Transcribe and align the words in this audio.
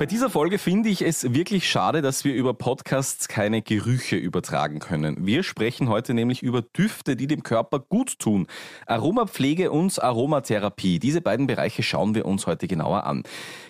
Bei 0.00 0.06
dieser 0.06 0.30
Folge 0.30 0.56
finde 0.56 0.88
ich 0.88 1.02
es 1.02 1.34
wirklich 1.34 1.68
schade, 1.68 2.00
dass 2.00 2.24
wir 2.24 2.34
über 2.34 2.54
Podcasts 2.54 3.28
keine 3.28 3.60
Gerüche 3.60 4.16
übertragen 4.16 4.78
können. 4.78 5.26
Wir 5.26 5.42
sprechen 5.42 5.90
heute 5.90 6.14
nämlich 6.14 6.42
über 6.42 6.62
Düfte, 6.62 7.16
die 7.16 7.26
dem 7.26 7.42
Körper 7.42 7.80
gut 7.80 8.18
tun. 8.18 8.46
Aromapflege 8.86 9.70
und 9.70 10.02
Aromatherapie. 10.02 11.00
Diese 11.00 11.20
beiden 11.20 11.46
Bereiche 11.46 11.82
schauen 11.82 12.14
wir 12.14 12.24
uns 12.24 12.46
heute 12.46 12.66
genauer 12.66 13.04
an. 13.04 13.24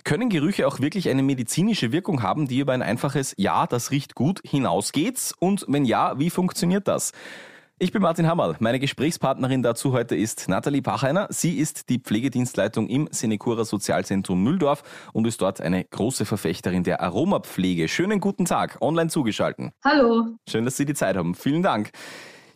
Können 0.05 0.29
Gerüche 0.29 0.69
auch 0.69 0.79
wirklich 0.79 1.09
eine 1.09 1.25
medizinische 1.25 1.91
Wirkung 1.91 2.23
haben, 2.23 2.47
die 2.47 2.61
über 2.61 2.75
ein 2.75 2.83
einfaches 2.83 3.35
Ja, 3.37 3.67
das 3.67 3.91
riecht 3.91 4.15
gut 4.15 4.41
hinausgeht? 4.45 5.35
Und 5.41 5.65
wenn 5.67 5.85
ja, 5.85 6.17
wie 6.21 6.31
funktioniert 6.31 6.87
das? 6.87 7.11
Ich 7.83 7.93
bin 7.93 8.03
Martin 8.03 8.27
Hammerl. 8.29 8.57
Meine 8.59 8.79
Gesprächspartnerin 8.79 9.63
dazu 9.63 9.95
heute 9.95 10.15
ist 10.15 10.51
Nathalie 10.51 10.83
Pacheiner. 10.83 11.29
Sie 11.31 11.59
ist 11.59 11.89
die 11.89 11.99
Pflegedienstleitung 11.99 12.89
im 12.89 13.09
Senecura 13.11 13.65
Sozialzentrum 13.65 14.43
Mühldorf 14.43 14.83
und 15.15 15.27
ist 15.27 15.41
dort 15.41 15.63
eine 15.63 15.85
große 15.85 16.27
Verfechterin 16.27 16.85
der 16.85 17.01
Aromapflege. 17.01 17.89
Schönen 17.89 18.21
guten 18.21 18.45
Tag, 18.45 18.77
online 18.83 19.09
zugeschalten. 19.09 19.71
Hallo. 19.83 20.27
Schön, 20.47 20.67
dass 20.67 20.77
Sie 20.77 20.85
die 20.85 20.93
Zeit 20.93 21.17
haben. 21.17 21.35
Vielen 21.35 21.63
Dank. 21.63 21.93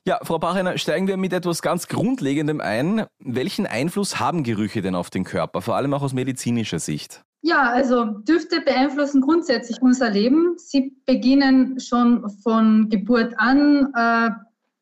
Ja, 0.06 0.18
Frau 0.20 0.38
Pacheiner, 0.38 0.76
steigen 0.76 1.08
wir 1.08 1.16
mit 1.16 1.32
etwas 1.32 1.62
ganz 1.62 1.88
Grundlegendem 1.88 2.60
ein. 2.60 3.06
Welchen 3.18 3.66
Einfluss 3.66 4.20
haben 4.20 4.42
Gerüche 4.42 4.82
denn 4.82 4.94
auf 4.94 5.08
den 5.08 5.24
Körper, 5.24 5.62
vor 5.62 5.76
allem 5.76 5.94
auch 5.94 6.02
aus 6.02 6.12
medizinischer 6.12 6.80
Sicht? 6.80 7.22
Ja, 7.40 7.70
also 7.70 8.04
Düfte 8.04 8.60
beeinflussen 8.60 9.22
grundsätzlich 9.22 9.80
unser 9.80 10.10
Leben. 10.10 10.58
Sie 10.58 10.98
beginnen 11.06 11.80
schon 11.80 12.28
von 12.42 12.90
Geburt 12.90 13.32
an. 13.38 13.90
Äh, 13.94 14.30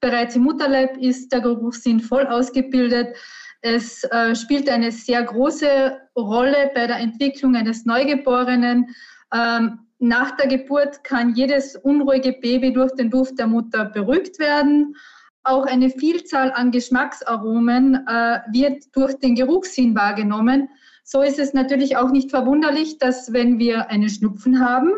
Bereits 0.03 0.35
im 0.35 0.43
Mutterleib 0.43 0.97
ist 0.97 1.33
der 1.33 1.41
Geruchssinn 1.41 2.01
voll 2.01 2.27
ausgebildet. 2.27 3.17
Es 3.61 4.03
äh, 4.03 4.35
spielt 4.35 4.69
eine 4.69 4.91
sehr 4.91 5.23
große 5.23 5.97
Rolle 6.17 6.73
bei 6.75 6.89
der 6.89 6.97
Entwicklung 6.97 7.55
eines 7.55 7.85
Neugeborenen. 7.85 8.89
Ähm, 9.33 9.79
nach 10.01 10.37
der 10.37 10.49
Geburt 10.49 11.05
kann 11.05 11.37
jedes 11.37 11.77
unruhige 11.77 12.33
Baby 12.33 12.73
durch 12.73 12.93
den 12.97 13.11
Duft 13.11 13.39
der 13.39 13.47
Mutter 13.47 13.85
beruhigt 13.85 14.41
werden. 14.41 14.97
Auch 15.45 15.67
eine 15.67 15.89
Vielzahl 15.89 16.51
an 16.51 16.73
Geschmacksaromen 16.73 18.05
äh, 18.09 18.41
wird 18.51 18.85
durch 18.97 19.15
den 19.21 19.37
Geruchssinn 19.37 19.95
wahrgenommen. 19.95 20.69
So 21.05 21.23
ist 21.23 21.39
es 21.39 21.55
natürlich 21.55 21.97
auch 21.97 22.11
nicht 22.11 22.31
verwunderlich, 22.31 22.99
dass 22.99 23.33
wenn 23.33 23.61
wir 23.61 23.89
einen 23.89 24.09
Schnupfen 24.09 24.59
haben, 24.59 24.91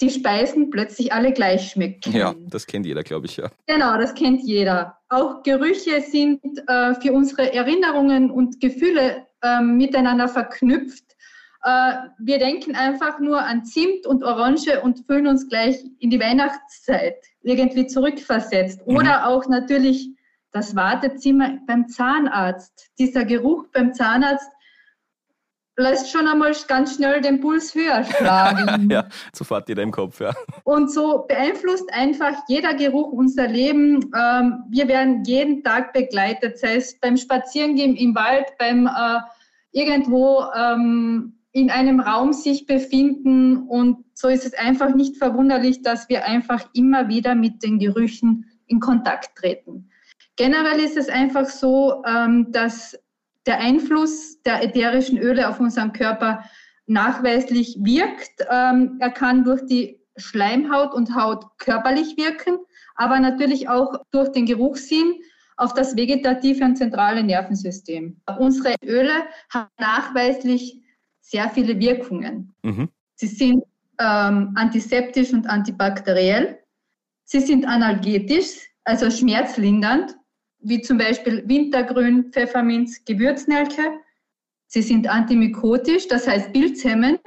die 0.00 0.10
Speisen 0.10 0.70
plötzlich 0.70 1.12
alle 1.12 1.32
gleich 1.32 1.70
schmecken. 1.70 2.12
Ja, 2.12 2.34
das 2.48 2.66
kennt 2.66 2.86
jeder, 2.86 3.02
glaube 3.02 3.26
ich, 3.26 3.36
ja. 3.36 3.50
Genau, 3.66 3.96
das 3.98 4.14
kennt 4.14 4.42
jeder. 4.42 4.98
Auch 5.08 5.42
Gerüche 5.42 6.00
sind 6.00 6.40
äh, 6.66 6.94
für 6.94 7.12
unsere 7.12 7.52
Erinnerungen 7.52 8.30
und 8.30 8.60
Gefühle 8.60 9.26
äh, 9.42 9.60
miteinander 9.60 10.28
verknüpft. 10.28 11.04
Äh, 11.64 11.92
wir 12.18 12.38
denken 12.38 12.74
einfach 12.74 13.20
nur 13.20 13.40
an 13.42 13.64
Zimt 13.64 14.06
und 14.06 14.24
Orange 14.24 14.80
und 14.82 15.04
fühlen 15.06 15.26
uns 15.26 15.48
gleich 15.48 15.76
in 15.98 16.10
die 16.10 16.20
Weihnachtszeit 16.20 17.16
irgendwie 17.42 17.86
zurückversetzt. 17.86 18.86
Mhm. 18.86 18.96
Oder 18.96 19.28
auch 19.28 19.46
natürlich 19.48 20.10
das 20.52 20.76
Wartezimmer 20.76 21.58
beim 21.66 21.88
Zahnarzt. 21.88 22.90
Dieser 22.98 23.24
Geruch 23.24 23.66
beim 23.72 23.94
Zahnarzt 23.94 24.50
lässt 25.76 26.10
schon 26.10 26.26
einmal 26.26 26.52
ganz 26.68 26.96
schnell 26.96 27.20
den 27.20 27.40
Puls 27.40 27.74
höher 27.74 28.04
schlagen. 28.04 28.90
ja, 28.90 29.06
sofort 29.32 29.68
jeder 29.68 29.82
im 29.82 29.90
Kopf, 29.90 30.20
ja. 30.20 30.32
Und 30.64 30.92
so 30.92 31.24
beeinflusst 31.26 31.92
einfach 31.92 32.34
jeder 32.48 32.74
Geruch 32.74 33.12
unser 33.12 33.48
Leben. 33.48 34.10
Ähm, 34.14 34.64
wir 34.68 34.88
werden 34.88 35.24
jeden 35.24 35.62
Tag 35.62 35.92
begleitet, 35.92 36.58
sei 36.58 36.76
es 36.76 36.98
beim 37.00 37.16
Spazierengehen 37.16 37.96
im 37.96 38.14
Wald, 38.14 38.46
beim 38.58 38.86
äh, 38.86 39.20
irgendwo 39.72 40.44
ähm, 40.54 41.38
in 41.52 41.70
einem 41.70 42.00
Raum 42.00 42.32
sich 42.32 42.66
befinden. 42.66 43.68
Und 43.68 44.04
so 44.14 44.28
ist 44.28 44.44
es 44.44 44.54
einfach 44.54 44.94
nicht 44.94 45.16
verwunderlich, 45.16 45.82
dass 45.82 46.08
wir 46.08 46.26
einfach 46.26 46.68
immer 46.74 47.08
wieder 47.08 47.34
mit 47.34 47.62
den 47.62 47.78
Gerüchen 47.78 48.46
in 48.66 48.80
Kontakt 48.80 49.36
treten. 49.36 49.90
Generell 50.36 50.80
ist 50.80 50.96
es 50.96 51.08
einfach 51.08 51.46
so, 51.46 52.02
ähm, 52.06 52.50
dass 52.52 52.98
der 53.46 53.60
Einfluss 53.60 54.40
der 54.42 54.62
ätherischen 54.62 55.18
Öle 55.18 55.48
auf 55.48 55.60
unseren 55.60 55.92
Körper 55.92 56.44
nachweislich 56.86 57.76
wirkt. 57.80 58.46
Ähm, 58.50 58.98
er 59.00 59.10
kann 59.10 59.44
durch 59.44 59.64
die 59.66 60.00
Schleimhaut 60.16 60.94
und 60.94 61.14
Haut 61.14 61.46
körperlich 61.58 62.16
wirken, 62.16 62.58
aber 62.94 63.18
natürlich 63.18 63.68
auch 63.68 63.94
durch 64.10 64.30
den 64.30 64.46
Geruchssinn 64.46 65.14
auf 65.56 65.74
das 65.74 65.96
vegetative 65.96 66.64
und 66.64 66.76
zentrale 66.76 67.22
Nervensystem. 67.22 68.20
Unsere 68.38 68.74
Öle 68.84 69.26
haben 69.50 69.70
nachweislich 69.78 70.80
sehr 71.20 71.48
viele 71.50 71.78
Wirkungen. 71.78 72.54
Mhm. 72.62 72.88
Sie 73.14 73.26
sind 73.26 73.62
ähm, 73.98 74.52
antiseptisch 74.54 75.32
und 75.32 75.46
antibakteriell. 75.46 76.58
Sie 77.24 77.40
sind 77.40 77.66
analgetisch, 77.66 78.68
also 78.84 79.10
schmerzlindernd 79.10 80.16
wie 80.62 80.80
zum 80.80 80.98
Beispiel 80.98 81.42
Wintergrün, 81.46 82.32
Pfefferminz, 82.32 83.04
Gewürznelke. 83.04 83.82
Sie 84.66 84.82
sind 84.82 85.08
antimykotisch, 85.08 86.08
das 86.08 86.26
heißt 86.26 86.52
pilzhemmend, 86.52 87.20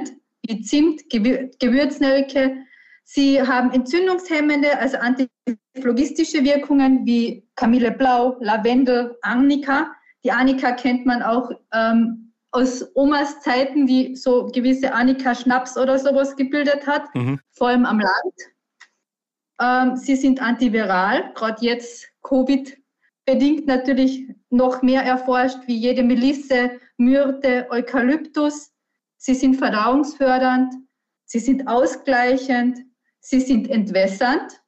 wie 0.48 0.62
Zimt, 0.62 1.10
Gewürznelke. 1.10 2.58
Sie 3.04 3.42
haben 3.42 3.72
entzündungshemmende, 3.72 4.80
also 4.80 4.98
antiphlogistische 4.98 6.44
Wirkungen 6.44 7.06
wie 7.06 7.48
Kamilleblau, 7.56 8.38
Lavendel, 8.40 9.16
Arnika. 9.22 9.92
Die 10.24 10.32
Arnika 10.32 10.72
kennt 10.72 11.06
man 11.06 11.22
auch 11.22 11.52
ähm, 11.72 12.34
aus 12.52 12.84
Omas 12.96 13.42
Zeiten, 13.42 13.86
die 13.86 14.16
so 14.16 14.48
gewisse 14.48 14.94
Arnika-Schnaps 14.94 15.78
oder 15.78 16.00
sowas 16.00 16.36
gebildet 16.36 16.88
hat, 16.88 17.14
mhm. 17.14 17.40
vor 17.52 17.68
allem 17.68 17.86
am 17.86 18.00
Land. 18.00 18.34
Ähm, 19.62 19.98
sie 19.98 20.16
sind 20.16 20.42
antiviral, 20.42 21.32
gerade 21.36 21.64
jetzt 21.64 22.08
Covid 22.24 22.76
bedingt 23.26 23.66
natürlich 23.66 24.28
noch 24.50 24.82
mehr 24.82 25.04
erforscht, 25.04 25.60
wie 25.66 25.76
jede 25.76 26.04
Melisse, 26.04 26.80
Myrte, 26.98 27.68
Eukalyptus. 27.70 28.72
Sie 29.18 29.34
sind 29.34 29.56
verdauungsfördernd, 29.56 30.74
sie 31.26 31.40
sind 31.40 31.68
ausgleichend, 31.68 32.80
sie 33.20 33.42
sind 33.42 33.70
entwässernd, 33.70 34.62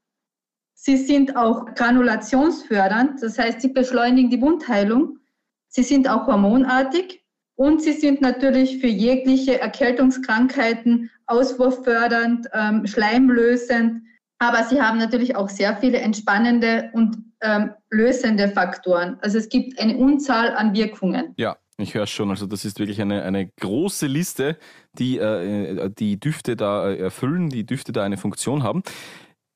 sie 0.73 0.97
sind 0.97 1.35
auch 1.38 1.66
granulationsfördernd, 1.75 3.22
das 3.22 3.38
heißt, 3.38 3.62
sie 3.62 3.69
beschleunigen 3.69 4.31
die 4.31 4.41
Wundheilung, 4.41 5.19
sie 5.68 5.84
sind 5.84 6.09
auch 6.09 6.25
hormonartig 6.25 7.24
und 7.56 7.84
sie 7.84 7.94
sind 7.94 8.22
natürlich 8.22 8.79
für 8.79 8.88
jegliche 8.88 9.59
Erkältungskrankheiten 9.59 11.12
auswurffördernd, 11.28 12.47
ähm, 12.53 12.88
schleimlösend, 12.88 14.01
aber 14.39 14.63
sie 14.63 14.81
haben 14.81 14.97
natürlich 14.97 15.35
auch 15.35 15.50
sehr 15.50 15.78
viele 15.78 16.00
entspannende 16.00 16.89
und 16.94 17.26
ähm, 17.42 17.72
lösende 17.90 18.50
Faktoren. 18.50 19.18
Also 19.22 19.38
es 19.38 19.50
gibt 19.50 19.80
eine 19.80 19.98
Unzahl 19.98 20.56
an 20.56 20.74
Wirkungen. 20.74 21.34
Ja. 21.38 21.58
Ich 21.80 21.94
höre 21.94 22.08
schon, 22.08 22.31
also 22.31 22.48
das 22.48 22.66
ist 22.66 22.80
wirklich 22.80 23.00
eine, 23.02 23.22
eine 23.22 23.50
große 23.50 24.08
Liste, 24.08 24.58
die 24.98 25.20
äh, 25.20 25.92
die 25.92 26.20
Düfte 26.20 26.56
da 26.56 26.90
äh, 26.90 26.98
erfüllen, 26.98 27.50
die 27.50 27.68
Düfte 27.68 27.92
da 27.92 28.03
eine 28.03 28.18
Funktion 28.18 28.64
haben. 28.64 28.81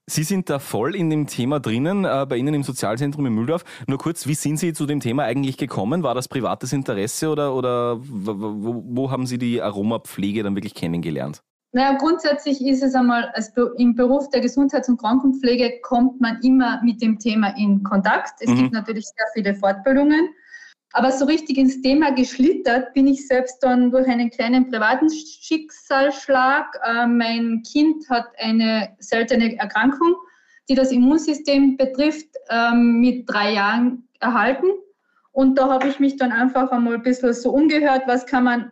Sie 0.08 0.24
sind 0.24 0.50
da 0.50 0.59
voll 0.59 0.96
in 0.96 1.09
dem 1.09 1.25
Thema 1.25 1.59
drinnen, 1.59 2.06
äh, 2.06 2.28
bei 2.30 2.38
Ihnen 2.38 2.53
im 2.53 2.62
Sozialzentrum 2.62 3.25
in 3.25 3.34
Mühldorf. 3.34 3.64
Nur 3.88 3.98
kurz, 3.98 4.28
wie 4.28 4.36
sind 4.36 4.58
Sie 4.58 4.74
zu 4.74 4.86
dem 4.86 5.00
Thema 5.00 5.24
eigentlich 5.24 5.58
gekommen? 5.58 6.03
War 6.03 6.13
das 6.13 6.28
privates 6.28 6.74
Interesse 6.74 7.30
oder, 7.30 7.56
oder 7.56 7.98
wo, 8.02 8.84
wo 8.86 9.09
haben 9.09 9.25
Sie 9.25 9.40
die 9.40 9.62
Aromapflege 9.62 10.44
dann 10.44 10.56
wirklich 10.56 10.75
kennengelernt? 10.75 11.42
Naja, 11.73 11.97
grundsätzlich 11.97 12.61
ist 12.65 12.83
es 12.83 12.93
einmal, 12.95 13.33
im 13.77 13.95
Beruf 13.95 14.29
der 14.29 14.41
Gesundheits- 14.41 14.89
und 14.89 14.99
Krankenpflege 14.99 15.79
kommt 15.81 16.19
man 16.19 16.39
immer 16.41 16.81
mit 16.83 17.01
dem 17.01 17.18
Thema 17.18 17.56
in 17.57 17.81
Kontakt. 17.83 18.41
Es 18.41 18.50
mhm. 18.50 18.56
gibt 18.57 18.73
natürlich 18.73 19.06
sehr 19.06 19.27
viele 19.33 19.56
Fortbildungen. 19.56 20.29
Aber 20.94 21.12
so 21.12 21.23
richtig 21.23 21.57
ins 21.57 21.81
Thema 21.81 22.12
geschlittert 22.12 22.94
bin 22.94 23.07
ich 23.07 23.25
selbst 23.25 23.59
dann 23.63 23.91
durch 23.91 24.07
einen 24.07 24.29
kleinen 24.29 24.69
privaten 24.69 25.09
Schicksalsschlag. 25.09 26.65
Äh, 26.83 27.07
mein 27.07 27.63
Kind 27.63 28.09
hat 28.09 28.27
eine 28.38 28.89
seltene 29.00 29.57
Erkrankung, 29.57 30.15
die 30.67 30.75
das 30.75 30.91
Immunsystem 30.91 31.77
betrifft, 31.77 32.27
äh, 32.50 32.74
mit 32.74 33.29
drei 33.29 33.53
Jahren 33.53 34.09
erhalten. 34.19 34.67
Und 35.31 35.57
da 35.57 35.69
habe 35.69 35.88
ich 35.88 36.01
mich 36.01 36.17
dann 36.17 36.33
einfach 36.33 36.71
einmal 36.71 36.95
ein 36.95 37.03
bisschen 37.03 37.33
so 37.33 37.51
umgehört, 37.51 38.03
was 38.07 38.25
kann 38.25 38.44
man 38.44 38.71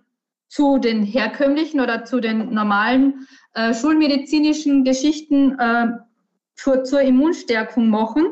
zu 0.49 0.79
den 0.79 1.03
herkömmlichen 1.03 1.79
oder 1.79 2.03
zu 2.03 2.19
den 2.19 2.53
normalen 2.53 3.27
äh, 3.53 3.73
schulmedizinischen 3.73 4.83
Geschichten 4.83 5.57
äh, 5.57 5.87
für, 6.55 6.83
zur 6.83 7.01
Immunstärkung 7.01 7.89
machen. 7.89 8.25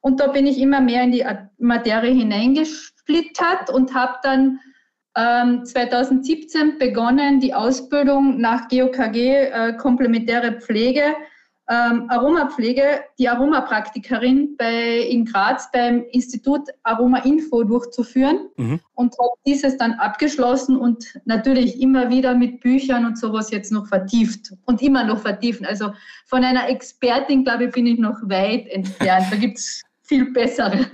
Und 0.00 0.20
da 0.20 0.26
bin 0.26 0.46
ich 0.46 0.58
immer 0.58 0.80
mehr 0.80 1.04
in 1.04 1.12
die 1.12 1.24
Materie 1.58 2.12
hineingesplittert 2.12 3.70
und 3.70 3.94
habe 3.94 4.18
dann 4.22 4.60
ähm, 5.16 5.64
2017 5.64 6.78
begonnen, 6.78 7.40
die 7.40 7.54
Ausbildung 7.54 8.40
nach 8.40 8.68
GOKG, 8.68 9.16
äh, 9.16 9.76
komplementäre 9.78 10.60
Pflege, 10.60 11.14
ähm, 11.70 12.06
Aromapflege, 12.08 13.04
die 13.18 13.28
Aromapraktikerin 13.28 14.56
bei, 14.56 14.98
in 15.00 15.24
Graz 15.24 15.70
beim 15.72 16.04
Institut 16.12 16.68
Aroma 16.82 17.18
Info 17.18 17.62
durchzuführen 17.64 18.48
mhm. 18.56 18.80
und 18.94 19.14
habe 19.18 19.34
dieses 19.46 19.78
dann 19.78 19.92
abgeschlossen 19.92 20.76
und 20.76 21.18
natürlich 21.24 21.80
immer 21.80 22.10
wieder 22.10 22.34
mit 22.34 22.60
Büchern 22.60 23.06
und 23.06 23.18
sowas 23.18 23.50
jetzt 23.50 23.72
noch 23.72 23.86
vertieft 23.86 24.52
und 24.66 24.82
immer 24.82 25.04
noch 25.04 25.20
vertiefen. 25.20 25.64
Also 25.64 25.92
von 26.26 26.44
einer 26.44 26.68
Expertin, 26.68 27.44
glaube 27.44 27.64
ich, 27.64 27.72
bin 27.72 27.86
ich 27.86 27.98
noch 27.98 28.18
weit 28.24 28.66
entfernt. 28.68 29.26
Da 29.30 29.36
gibt 29.36 29.58
es 29.58 29.82
viel 30.04 30.32
bessere. 30.32 30.86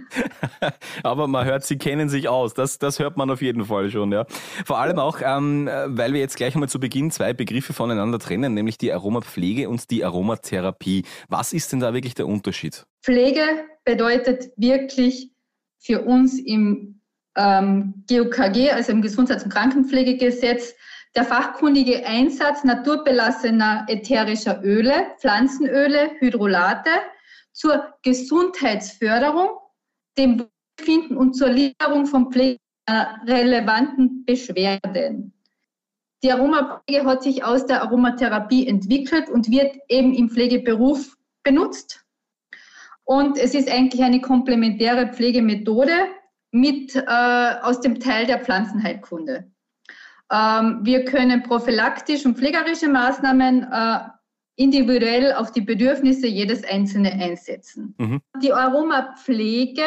Aber 1.02 1.26
man 1.26 1.44
hört, 1.44 1.64
sie 1.64 1.78
kennen 1.78 2.08
sich 2.08 2.28
aus. 2.28 2.54
Das, 2.54 2.78
das 2.78 2.98
hört 2.98 3.16
man 3.16 3.30
auf 3.30 3.42
jeden 3.42 3.64
Fall 3.64 3.90
schon, 3.90 4.12
ja. 4.12 4.24
Vor 4.64 4.78
allem 4.78 4.98
auch, 4.98 5.18
ähm, 5.22 5.68
weil 5.86 6.12
wir 6.12 6.20
jetzt 6.20 6.36
gleich 6.36 6.54
einmal 6.54 6.68
zu 6.68 6.78
Beginn 6.80 7.10
zwei 7.10 7.32
Begriffe 7.32 7.72
voneinander 7.72 8.18
trennen, 8.18 8.54
nämlich 8.54 8.78
die 8.78 8.92
Aromapflege 8.92 9.68
und 9.68 9.90
die 9.90 10.04
Aromatherapie. 10.04 11.04
Was 11.28 11.52
ist 11.52 11.72
denn 11.72 11.80
da 11.80 11.92
wirklich 11.92 12.14
der 12.14 12.26
Unterschied? 12.26 12.86
Pflege 13.02 13.42
bedeutet 13.84 14.50
wirklich 14.56 15.32
für 15.78 16.02
uns 16.02 16.38
im 16.38 17.00
ähm, 17.36 18.04
GOKG, 18.08 18.70
also 18.70 18.92
im 18.92 19.02
Gesundheits- 19.02 19.44
und 19.44 19.52
Krankenpflegegesetz, 19.52 20.74
der 21.16 21.24
fachkundige 21.24 22.06
Einsatz 22.06 22.62
naturbelassener 22.62 23.86
ätherischer 23.88 24.62
Öle, 24.62 25.06
Pflanzenöle, 25.18 26.12
Hydrolate, 26.20 26.90
zur 27.60 27.94
Gesundheitsförderung, 28.02 29.50
dem 30.16 30.48
Befinden 30.76 31.18
und 31.18 31.34
zur 31.34 31.50
Linderung 31.50 32.06
von 32.06 32.32
pflegerelevanten 32.32 34.24
Beschwerden. 34.24 35.34
Die 36.22 36.32
Aromapflege 36.32 37.04
hat 37.04 37.22
sich 37.22 37.44
aus 37.44 37.66
der 37.66 37.82
Aromatherapie 37.82 38.66
entwickelt 38.66 39.28
und 39.28 39.50
wird 39.50 39.76
eben 39.88 40.14
im 40.14 40.30
Pflegeberuf 40.30 41.18
benutzt. 41.42 42.06
Und 43.04 43.36
es 43.36 43.54
ist 43.54 43.70
eigentlich 43.70 44.02
eine 44.02 44.22
komplementäre 44.22 45.08
Pflegemethode 45.08 45.92
mit, 46.52 46.96
äh, 46.96 47.54
aus 47.62 47.80
dem 47.82 48.00
Teil 48.00 48.26
der 48.26 48.40
Pflanzenheilkunde. 48.40 49.50
Ähm, 50.32 50.80
wir 50.82 51.04
können 51.04 51.42
prophylaktisch 51.42 52.24
und 52.24 52.38
pflegerische 52.38 52.88
Maßnahmen 52.88 53.64
äh, 53.70 53.98
individuell 54.56 55.32
auf 55.35 55.52
die 55.52 55.61
Bedürfnisse 55.61 56.26
jedes 56.26 56.64
Einzelne 56.64 57.12
einsetzen. 57.12 57.94
Mhm. 57.99 58.20
Die 58.43 58.52
Aromapflege 58.52 59.85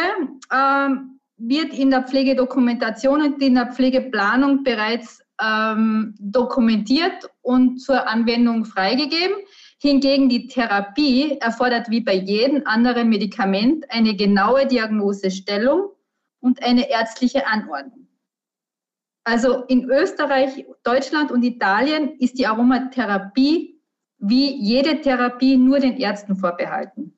ähm, 0.51 1.19
wird 1.37 1.73
in 1.73 1.91
der 1.91 2.03
Pflegedokumentation 2.03 3.21
und 3.21 3.41
in 3.41 3.55
der 3.55 3.71
Pflegeplanung 3.71 4.63
bereits 4.63 5.21
ähm, 5.41 6.15
dokumentiert 6.19 7.29
und 7.41 7.79
zur 7.79 8.07
Anwendung 8.07 8.65
freigegeben. 8.65 9.35
Hingegen 9.81 10.29
die 10.29 10.47
Therapie 10.47 11.37
erfordert 11.39 11.89
wie 11.89 12.01
bei 12.01 12.13
jedem 12.13 12.65
anderen 12.65 13.09
Medikament 13.09 13.85
eine 13.91 14.15
genaue 14.15 14.65
Diagnosestellung 14.65 15.89
und 16.39 16.63
eine 16.63 16.89
ärztliche 16.89 17.45
Anordnung. 17.47 18.07
Also 19.25 19.63
in 19.67 19.89
Österreich, 19.89 20.65
Deutschland 20.83 21.31
und 21.31 21.43
Italien 21.43 22.17
ist 22.19 22.37
die 22.37 22.47
Aromatherapie 22.47 23.72
wie 24.23 24.55
jede 24.55 25.01
Therapie 25.01 25.57
nur 25.57 25.79
den 25.79 25.97
Ärzten 25.97 26.35
vorbehalten. 26.37 27.13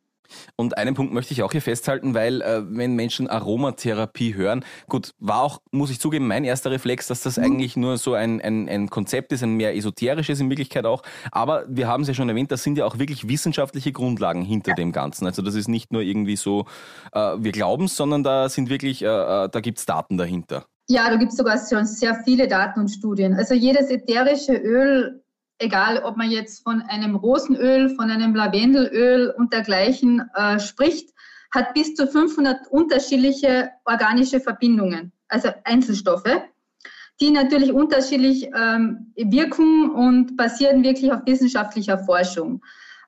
Und 0.56 0.78
einen 0.78 0.96
Punkt 0.96 1.14
möchte 1.14 1.34
ich 1.34 1.44
auch 1.44 1.52
hier 1.52 1.62
festhalten, 1.62 2.16
weil 2.16 2.42
äh, 2.42 2.64
wenn 2.66 2.96
Menschen 2.96 3.28
Aromatherapie 3.28 4.34
hören, 4.34 4.66
gut, 4.88 5.12
war 5.20 5.42
auch, 5.42 5.62
muss 5.72 5.92
ich 5.92 6.00
zugeben, 6.00 6.28
mein 6.28 6.44
erster 6.44 6.72
Reflex, 6.72 7.08
dass 7.08 7.22
das 7.22 7.38
mhm. 7.38 7.44
eigentlich 7.44 7.78
nur 7.78 7.98
so 7.98 8.16
ein, 8.16 8.42
ein, 8.42 8.68
ein 8.68 8.90
Konzept 8.90 9.32
ist, 9.34 9.44
ein 9.44 9.54
mehr 9.54 9.76
esoterisches 9.76 10.40
in 10.40 10.50
Wirklichkeit 10.50 10.86
auch. 10.86 11.04
Aber 11.32 11.66
wir 11.68 11.88
haben 11.88 12.02
es 12.02 12.08
ja 12.08 12.16
schon 12.16 12.28
erwähnt, 12.28 12.52
das 12.52 12.64
sind 12.64 12.78
ja 12.78 12.86
auch 12.86 12.98
wirklich 12.98 13.28
wissenschaftliche 13.28 13.92
Grundlagen 13.92 14.42
hinter 14.44 14.72
ja. 14.72 14.76
dem 14.76 14.92
Ganzen. 14.92 15.28
Also 15.28 15.44
das 15.44 15.54
ist 15.54 15.68
nicht 15.68 15.94
nur 15.94 16.02
irgendwie 16.02 16.38
so, 16.38 16.66
äh, 17.14 17.36
wir 17.38 17.52
glauben 17.52 17.86
es, 17.86 17.96
sondern 17.96 18.24
da 18.24 18.50
sind 18.50 18.70
wirklich, 18.70 19.04
äh, 19.04 19.06
äh 19.06 19.50
da 19.50 19.60
gibt 19.60 19.78
es 19.78 19.86
Daten 19.86 20.18
dahinter. 20.18 20.66
Ja, 20.88 21.10
da 21.10 21.18
gibt 21.18 21.32
es 21.32 21.38
sogar 21.38 21.58
schon 21.68 21.86
sehr 21.86 22.16
viele 22.24 22.48
Daten 22.48 22.80
und 22.80 22.90
Studien. 22.90 23.34
Also 23.34 23.56
jedes 23.56 23.90
ätherische 23.90 24.54
Öl 24.54 25.25
egal 25.60 26.04
ob 26.04 26.18
man 26.18 26.32
jetzt 26.32 26.64
von 26.64 26.82
einem 26.82 27.16
Rosenöl, 27.16 27.90
von 27.96 28.10
einem 28.10 28.36
Lavendelöl 28.36 29.34
und 29.38 29.54
dergleichen 29.54 30.30
äh, 30.36 30.60
spricht, 30.60 31.14
hat 31.52 31.74
bis 31.74 31.96
zu 31.96 32.08
500 32.08 32.68
unterschiedliche 32.70 33.72
organische 33.86 34.40
Verbindungen, 34.40 35.14
also 35.30 35.50
Einzelstoffe, 35.64 36.42
die 37.22 37.32
natürlich 37.32 37.72
unterschiedlich 37.72 38.50
ähm, 38.54 39.14
wirken 39.16 39.90
und 39.92 40.36
basieren 40.36 40.84
wirklich 40.84 41.14
auf 41.14 41.22
wissenschaftlicher 41.26 42.00
Forschung. 42.00 42.62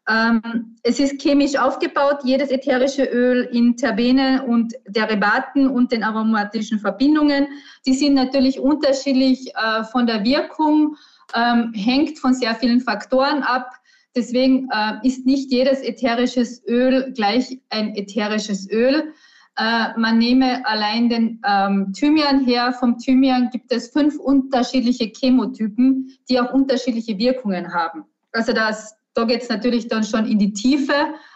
Ähm, 0.09 0.77
es 0.83 1.01
ist 1.01 1.21
chemisch 1.21 1.57
aufgebaut, 1.57 2.19
jedes 2.23 2.50
ätherische 2.50 3.03
Öl 3.03 3.50
in 3.51 3.75
Terpene 3.75 4.45
und 4.47 4.73
Derivaten 4.88 5.67
und 5.67 5.91
den 5.91 6.03
aromatischen 6.03 6.79
Verbindungen. 6.79 7.47
Die 7.85 7.93
sind 7.93 8.13
natürlich 8.13 8.57
unterschiedlich 8.57 9.53
äh, 9.53 9.83
von 9.83 10.07
der 10.07 10.23
Wirkung 10.23 10.95
ähm, 11.35 11.74
hängt 11.74 12.19
von 12.19 12.33
sehr 12.33 12.56
vielen 12.56 12.81
Faktoren 12.81 13.44
ab. 13.44 13.71
Deswegen 14.15 14.68
äh, 14.71 15.07
ist 15.07 15.25
nicht 15.25 15.51
jedes 15.51 15.81
ätherisches 15.81 16.63
Öl 16.68 17.13
gleich 17.13 17.59
ein 17.69 17.95
ätherisches 17.95 18.69
Öl. 18.69 19.13
Äh, 19.57 19.97
man 19.97 20.18
nehme 20.18 20.65
allein 20.68 21.09
den 21.09 21.41
ähm, 21.45 21.91
Thymian 21.94 22.45
her. 22.45 22.74
Vom 22.74 22.97
Thymian 22.97 23.50
gibt 23.51 23.71
es 23.71 23.89
fünf 23.89 24.18
unterschiedliche 24.18 25.12
Chemotypen, 25.12 26.15
die 26.29 26.39
auch 26.39 26.53
unterschiedliche 26.53 27.18
Wirkungen 27.18 27.74
haben. 27.74 28.06
Also 28.31 28.53
das, 28.53 28.95
da 29.15 29.24
geht 29.24 29.41
es 29.41 29.50
natürlich 29.50 29.88
dann 29.88 30.03
schon 30.03 30.25
in 30.25 30.38
die 30.38 30.53
Tiefe. 30.53 30.94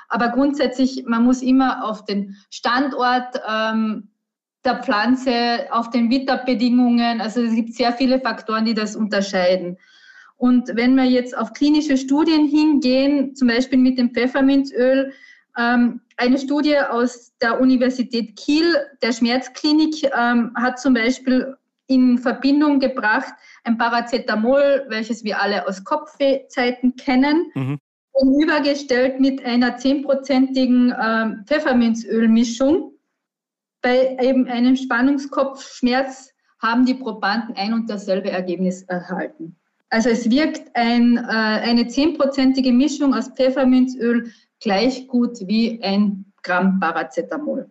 Aber 0.07 0.29
grundsätzlich, 0.29 1.05
man 1.07 1.23
muss 1.23 1.41
immer 1.41 1.83
auf 1.83 2.05
den 2.05 2.35
Standort 2.51 3.41
ähm, 3.47 4.10
der 4.63 4.83
Pflanze, 4.83 5.67
auf 5.71 5.89
den 5.89 6.09
Witterbedingungen. 6.09 7.21
Also 7.21 7.41
es 7.41 7.55
gibt 7.55 7.73
sehr 7.73 7.93
viele 7.93 8.19
Faktoren, 8.19 8.65
die 8.65 8.73
das 8.73 8.95
unterscheiden. 8.95 9.77
Und 10.37 10.75
wenn 10.75 10.95
wir 10.95 11.03
jetzt 11.03 11.37
auf 11.37 11.53
klinische 11.53 11.97
Studien 11.97 12.47
hingehen, 12.47 13.35
zum 13.35 13.47
Beispiel 13.47 13.77
mit 13.77 13.97
dem 13.99 14.11
Pfefferminzöl, 14.11 15.13
ähm, 15.57 16.01
eine 16.17 16.37
Studie 16.37 16.77
aus 16.77 17.33
der 17.41 17.59
Universität 17.59 18.35
Kiel, 18.37 18.75
der 19.01 19.11
Schmerzklinik, 19.11 20.03
ähm, 20.17 20.51
hat 20.55 20.79
zum 20.79 20.93
Beispiel 20.93 21.55
in 21.87 22.17
Verbindung 22.17 22.79
gebracht 22.79 23.33
ein 23.63 23.77
Paracetamol, 23.77 24.85
welches 24.87 25.23
wir 25.23 25.41
alle 25.41 25.67
aus 25.67 25.83
Kopfzeiten 25.83 26.95
kennen, 26.95 27.51
mhm. 27.53 27.79
übergestellt 28.41 29.19
mit 29.19 29.43
einer 29.45 29.77
zehnprozentigen 29.77 30.93
ähm, 30.99 31.43
Pfefferminzölmischung 31.45 32.90
bei 33.81 34.17
eben 34.21 34.47
einem 34.47 34.75
Spannungskopfschmerz 34.75 36.31
haben 36.59 36.85
die 36.85 36.93
Probanden 36.93 37.55
ein 37.55 37.73
und 37.73 37.89
dasselbe 37.89 38.29
Ergebnis 38.29 38.83
erhalten. 38.83 39.55
Also 39.89 40.09
es 40.09 40.29
wirkt 40.29 40.75
ein, 40.75 41.17
äh, 41.17 41.21
eine 41.21 41.87
zehnprozentige 41.87 42.71
Mischung 42.71 43.13
aus 43.13 43.29
Pfefferminzöl 43.29 44.31
gleich 44.59 45.07
gut 45.07 45.39
wie 45.47 45.81
ein 45.83 46.25
Gramm 46.43 46.79
Paracetamol. 46.79 47.69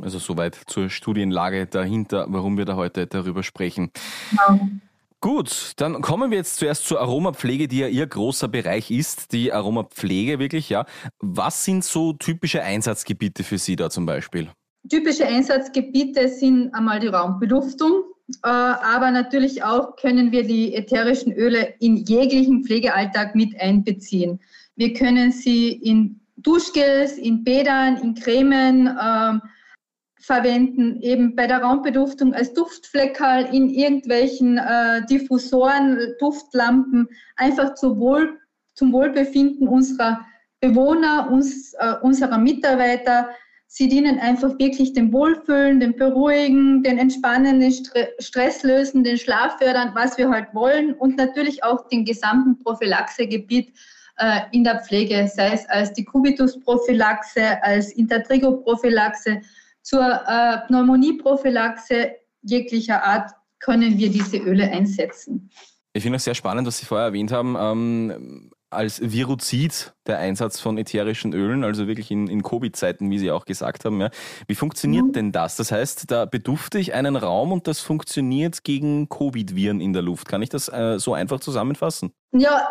Also 0.00 0.18
soweit 0.18 0.58
zur 0.66 0.90
Studienlage 0.90 1.66
dahinter, 1.66 2.26
warum 2.28 2.56
wir 2.56 2.64
da 2.64 2.76
heute 2.76 3.06
darüber 3.06 3.42
sprechen. 3.42 3.90
Genau. 4.30 4.60
Gut, 5.20 5.72
dann 5.76 6.02
kommen 6.02 6.30
wir 6.30 6.36
jetzt 6.38 6.56
zuerst 6.56 6.86
zur 6.86 7.00
Aromapflege, 7.00 7.66
die 7.66 7.78
ja 7.78 7.86
Ihr 7.86 8.06
großer 8.06 8.48
Bereich 8.48 8.90
ist, 8.90 9.32
die 9.32 9.52
Aromapflege 9.52 10.38
wirklich, 10.38 10.68
ja. 10.68 10.84
Was 11.18 11.64
sind 11.64 11.82
so 11.82 12.12
typische 12.12 12.62
Einsatzgebiete 12.62 13.42
für 13.42 13.56
Sie 13.56 13.76
da 13.76 13.88
zum 13.88 14.04
Beispiel? 14.04 14.50
Typische 14.90 15.26
Einsatzgebiete 15.26 16.28
sind 16.28 16.74
einmal 16.74 17.00
die 17.00 17.06
Raumbeluftung, 17.06 18.04
äh, 18.42 18.48
aber 18.48 19.10
natürlich 19.10 19.62
auch 19.62 19.96
können 19.96 20.30
wir 20.30 20.44
die 20.44 20.74
ätherischen 20.74 21.32
Öle 21.32 21.74
in 21.80 21.96
jeglichen 21.96 22.64
Pflegealltag 22.64 23.34
mit 23.34 23.58
einbeziehen. 23.58 24.40
Wir 24.76 24.92
können 24.92 25.32
sie 25.32 25.72
in 25.72 26.20
Duschgels, 26.36 27.16
in 27.16 27.44
Bädern, 27.44 27.96
in 27.96 28.14
Cremen 28.14 28.88
äh, 28.88 29.38
verwenden, 30.20 31.00
eben 31.00 31.34
bei 31.34 31.46
der 31.46 31.62
Raumbeduftung 31.62 32.34
als 32.34 32.52
Duftfleckerl, 32.52 33.54
in 33.54 33.70
irgendwelchen 33.70 34.58
äh, 34.58 35.04
Diffusoren, 35.06 35.98
Duftlampen, 36.18 37.08
einfach 37.36 37.74
zum, 37.74 37.98
Wohl, 37.98 38.38
zum 38.74 38.92
Wohlbefinden 38.92 39.66
unserer 39.66 40.20
Bewohner, 40.60 41.30
uns, 41.30 41.74
äh, 41.74 41.94
unserer 42.02 42.38
Mitarbeiter, 42.38 43.28
Sie 43.66 43.88
dienen 43.88 44.20
einfach 44.20 44.58
wirklich 44.58 44.92
dem 44.92 45.12
Wohlfühlen, 45.12 45.80
dem 45.80 45.96
Beruhigen, 45.96 46.82
den 46.82 46.98
Entspannen, 46.98 47.60
den 47.60 47.72
Stress 48.20 48.62
lösen, 48.62 49.02
den 49.02 49.18
Schlaf 49.18 49.58
fördern, 49.58 49.90
was 49.94 50.16
wir 50.16 50.30
halt 50.30 50.54
wollen 50.54 50.94
und 50.94 51.16
natürlich 51.16 51.64
auch 51.64 51.88
den 51.88 52.04
gesamten 52.04 52.62
Prophylaxegebiet 52.62 53.72
äh, 54.18 54.42
in 54.52 54.62
der 54.62 54.80
Pflege, 54.80 55.28
sei 55.34 55.54
es 55.54 55.68
als 55.68 55.92
die 55.92 56.04
Cubitus-Prophylaxe, 56.04 57.62
als 57.62 57.90
Intertrigo-Prophylaxe, 57.92 59.40
zur 59.82 60.02
äh, 60.02 60.66
Pneumonie-Prophylaxe 60.66 62.12
jeglicher 62.42 63.02
Art 63.02 63.32
können 63.58 63.98
wir 63.98 64.10
diese 64.10 64.38
Öle 64.38 64.70
einsetzen. 64.70 65.50
Ich 65.92 66.02
finde 66.02 66.16
es 66.16 66.24
sehr 66.24 66.34
spannend, 66.34 66.66
was 66.66 66.78
Sie 66.78 66.86
vorher 66.86 67.06
erwähnt 67.06 67.32
haben. 67.32 67.56
Ähm, 67.58 68.50
als 68.74 69.00
Viruzid 69.00 69.94
der 70.06 70.18
Einsatz 70.18 70.60
von 70.60 70.78
ätherischen 70.78 71.32
Ölen, 71.32 71.64
also 71.64 71.86
wirklich 71.86 72.10
in, 72.10 72.28
in 72.28 72.42
Covid-Zeiten, 72.42 73.10
wie 73.10 73.18
Sie 73.18 73.30
auch 73.30 73.44
gesagt 73.44 73.84
haben. 73.84 74.00
Ja. 74.00 74.10
Wie 74.46 74.54
funktioniert 74.54 75.06
mhm. 75.06 75.12
denn 75.12 75.32
das? 75.32 75.56
Das 75.56 75.72
heißt, 75.72 76.10
da 76.10 76.24
bedufte 76.24 76.78
ich 76.78 76.94
einen 76.94 77.16
Raum 77.16 77.52
und 77.52 77.66
das 77.66 77.80
funktioniert 77.80 78.64
gegen 78.64 79.08
Covid-Viren 79.08 79.80
in 79.80 79.92
der 79.92 80.02
Luft. 80.02 80.28
Kann 80.28 80.42
ich 80.42 80.48
das 80.48 80.68
äh, 80.68 80.98
so 80.98 81.14
einfach 81.14 81.40
zusammenfassen? 81.40 82.12
Ja, 82.32 82.68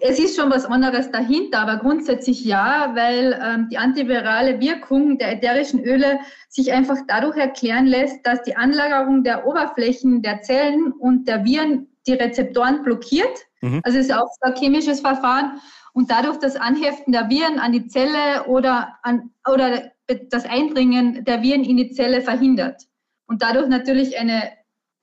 es 0.00 0.18
ist 0.18 0.36
schon 0.36 0.50
was 0.50 0.64
anderes 0.64 1.10
dahinter, 1.10 1.60
aber 1.60 1.78
grundsätzlich 1.78 2.44
ja, 2.44 2.92
weil 2.94 3.38
ähm, 3.42 3.68
die 3.70 3.78
antivirale 3.78 4.60
Wirkung 4.60 5.18
der 5.18 5.32
ätherischen 5.32 5.84
Öle 5.84 6.20
sich 6.48 6.72
einfach 6.72 6.96
dadurch 7.06 7.36
erklären 7.36 7.86
lässt, 7.86 8.26
dass 8.26 8.42
die 8.42 8.56
Anlagerung 8.56 9.24
der 9.24 9.46
Oberflächen 9.46 10.22
der 10.22 10.42
Zellen 10.42 10.92
und 10.92 11.26
der 11.26 11.44
Viren 11.44 11.88
die 12.06 12.14
Rezeptoren 12.14 12.82
blockiert. 12.82 13.46
Mhm. 13.60 13.80
Also 13.84 13.98
es 13.98 14.06
ist 14.06 14.14
auch 14.14 14.28
ein 14.40 14.54
chemisches 14.56 15.00
Verfahren 15.00 15.60
und 15.92 16.10
dadurch 16.10 16.38
das 16.38 16.56
Anheften 16.56 17.12
der 17.12 17.28
Viren 17.28 17.58
an 17.58 17.72
die 17.72 17.86
Zelle 17.86 18.46
oder, 18.46 18.96
an, 19.02 19.30
oder 19.50 19.90
das 20.30 20.44
Eindringen 20.44 21.24
der 21.24 21.42
Viren 21.42 21.64
in 21.64 21.76
die 21.76 21.90
Zelle 21.90 22.20
verhindert 22.20 22.82
und 23.26 23.42
dadurch 23.42 23.68
natürlich 23.68 24.18
eine 24.18 24.42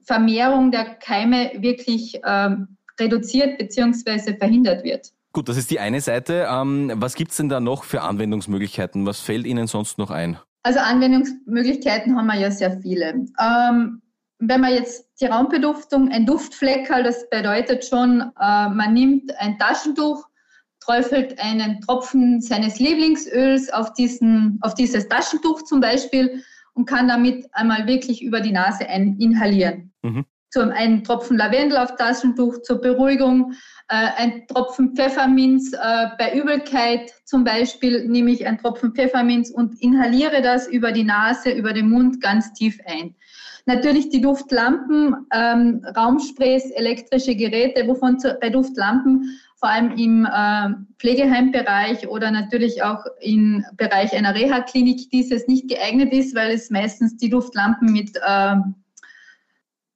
Vermehrung 0.04 0.72
der 0.72 0.86
Keime 0.96 1.52
wirklich 1.58 2.20
ähm, 2.26 2.78
reduziert 3.00 3.58
bzw. 3.58 4.38
verhindert 4.38 4.84
wird. 4.84 5.12
Gut, 5.34 5.50
das 5.50 5.58
ist 5.58 5.70
die 5.70 5.80
eine 5.80 6.00
Seite. 6.00 6.48
Ähm, 6.50 6.94
was 6.96 7.16
gibt 7.16 7.32
es 7.32 7.38
denn 7.38 7.50
da 7.50 7.60
noch 7.60 7.84
für 7.84 8.02
Anwendungsmöglichkeiten? 8.04 9.06
Was 9.06 9.20
fällt 9.20 9.46
Ihnen 9.46 9.68
sonst 9.68 9.98
noch 9.98 10.12
ein? 10.12 10.38
Also 10.64 10.80
Anwendungsmöglichkeiten 10.80 12.18
haben 12.18 12.28
wir 12.28 12.40
ja 12.40 12.52
sehr 12.52 12.80
viele. 12.80 13.26
Ähm, 13.40 14.02
wenn 14.40 14.62
man 14.62 14.74
jetzt 14.74 15.08
die 15.22 15.26
Raumbeduftung, 15.26 16.12
ein 16.12 16.26
Duftfleckerl, 16.26 17.04
das 17.04 17.30
bedeutet 17.30 17.86
schon, 17.86 18.22
äh, 18.22 18.70
man 18.70 18.94
nimmt 18.94 19.32
ein 19.40 19.58
Taschentuch, 19.58 20.26
träufelt 20.80 21.40
einen 21.40 21.82
Tropfen 21.82 22.42
seines 22.42 22.80
Lieblingsöls 22.80 23.72
auf, 23.72 23.94
diesen, 23.94 24.60
auf 24.62 24.76
dieses 24.76 25.08
Taschentuch 25.08 25.64
zum 25.64 25.80
Beispiel 25.80 26.44
und 26.74 26.86
kann 26.86 27.08
damit 27.08 27.48
einmal 27.54 27.88
wirklich 27.88 28.22
über 28.22 28.42
die 28.42 28.52
Nase 28.52 28.88
ein 28.88 29.18
inhalieren. 29.20 29.94
Mhm 30.04 30.26
zum 30.56 30.72
einen 30.72 31.04
Tropfen 31.04 31.36
Lavendel 31.36 31.78
auf 31.78 31.98
Taschentuch 31.98 32.62
zur 32.62 32.80
Beruhigung, 32.80 33.52
äh, 33.90 34.08
ein 34.16 34.48
Tropfen 34.48 34.96
Pfefferminz 34.96 35.74
äh, 35.74 36.08
bei 36.18 36.34
Übelkeit 36.34 37.12
zum 37.26 37.44
Beispiel 37.44 38.08
nehme 38.08 38.32
ich 38.32 38.48
einen 38.48 38.58
Tropfen 38.60 38.96
Pfefferminz 38.96 39.50
und 39.50 39.82
inhaliere 39.82 40.42
das 40.42 40.70
über 40.70 40.94
die 40.94 41.04
Nase, 41.04 41.52
über 41.52 41.74
den 41.74 41.90
Mund 41.90 42.22
ganz 42.22 42.54
tief 42.54 42.80
ein. 42.86 43.16
Natürlich 43.66 44.10
die 44.10 44.22
Duftlampen, 44.22 45.26
ähm, 45.34 45.84
Raumsprays, 45.98 46.70
elektrische 46.72 47.36
Geräte, 47.36 47.88
wovon 47.88 48.20
zu, 48.20 48.38
bei 48.40 48.50
Duftlampen 48.50 49.40
vor 49.58 49.70
allem 49.70 49.92
im 49.98 50.26
äh, 50.26 50.70
Pflegeheimbereich 51.00 52.08
oder 52.08 52.30
natürlich 52.30 52.84
auch 52.84 53.04
im 53.22 53.66
Bereich 53.78 54.16
einer 54.16 54.36
Reha-Klinik 54.36 55.10
dieses 55.10 55.48
nicht 55.48 55.68
geeignet 55.68 56.14
ist, 56.14 56.36
weil 56.36 56.52
es 56.52 56.70
meistens 56.70 57.18
die 57.18 57.30
Duftlampen 57.30 57.92
mit 57.92 58.16
äh, 58.18 58.56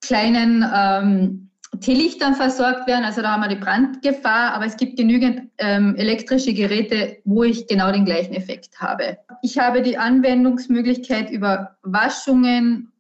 kleinen 0.01 0.65
ähm, 0.73 1.49
Teelichtern 1.81 2.33
versorgt 2.33 2.88
werden. 2.88 3.05
Also 3.05 3.21
da 3.21 3.33
haben 3.33 3.41
wir 3.41 3.49
die 3.49 3.55
Brandgefahr, 3.55 4.53
aber 4.53 4.65
es 4.65 4.77
gibt 4.77 4.97
genügend 4.97 5.49
ähm, 5.59 5.95
elektrische 5.97 6.53
Geräte, 6.53 7.17
wo 7.25 7.43
ich 7.43 7.67
genau 7.67 7.91
den 7.91 8.05
gleichen 8.05 8.33
Effekt 8.33 8.79
habe. 8.79 9.19
Ich 9.43 9.59
habe 9.59 9.83
die 9.83 9.97
Anwendungsmöglichkeit 9.97 11.29
über 11.29 11.77
Waschungen, 11.83 12.91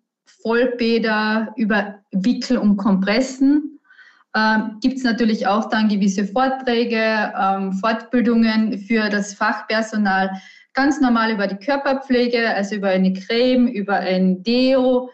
Vollbäder, 0.41 1.53
über 1.55 1.99
Wickel 2.11 2.57
und 2.57 2.77
Kompressen. 2.77 3.79
Ähm, 4.35 4.77
gibt 4.81 4.97
es 4.97 5.03
natürlich 5.03 5.47
auch 5.47 5.69
dann 5.69 5.89
gewisse 5.89 6.25
Vorträge, 6.25 7.33
ähm, 7.39 7.73
Fortbildungen 7.73 8.77
für 8.79 9.09
das 9.09 9.33
Fachpersonal, 9.33 10.29
ganz 10.73 11.01
normal 11.01 11.31
über 11.31 11.47
die 11.47 11.57
Körperpflege, 11.57 12.53
also 12.53 12.75
über 12.75 12.89
eine 12.89 13.13
Creme, 13.13 13.67
über 13.67 13.95
ein 13.95 14.43
Deo, 14.43 15.09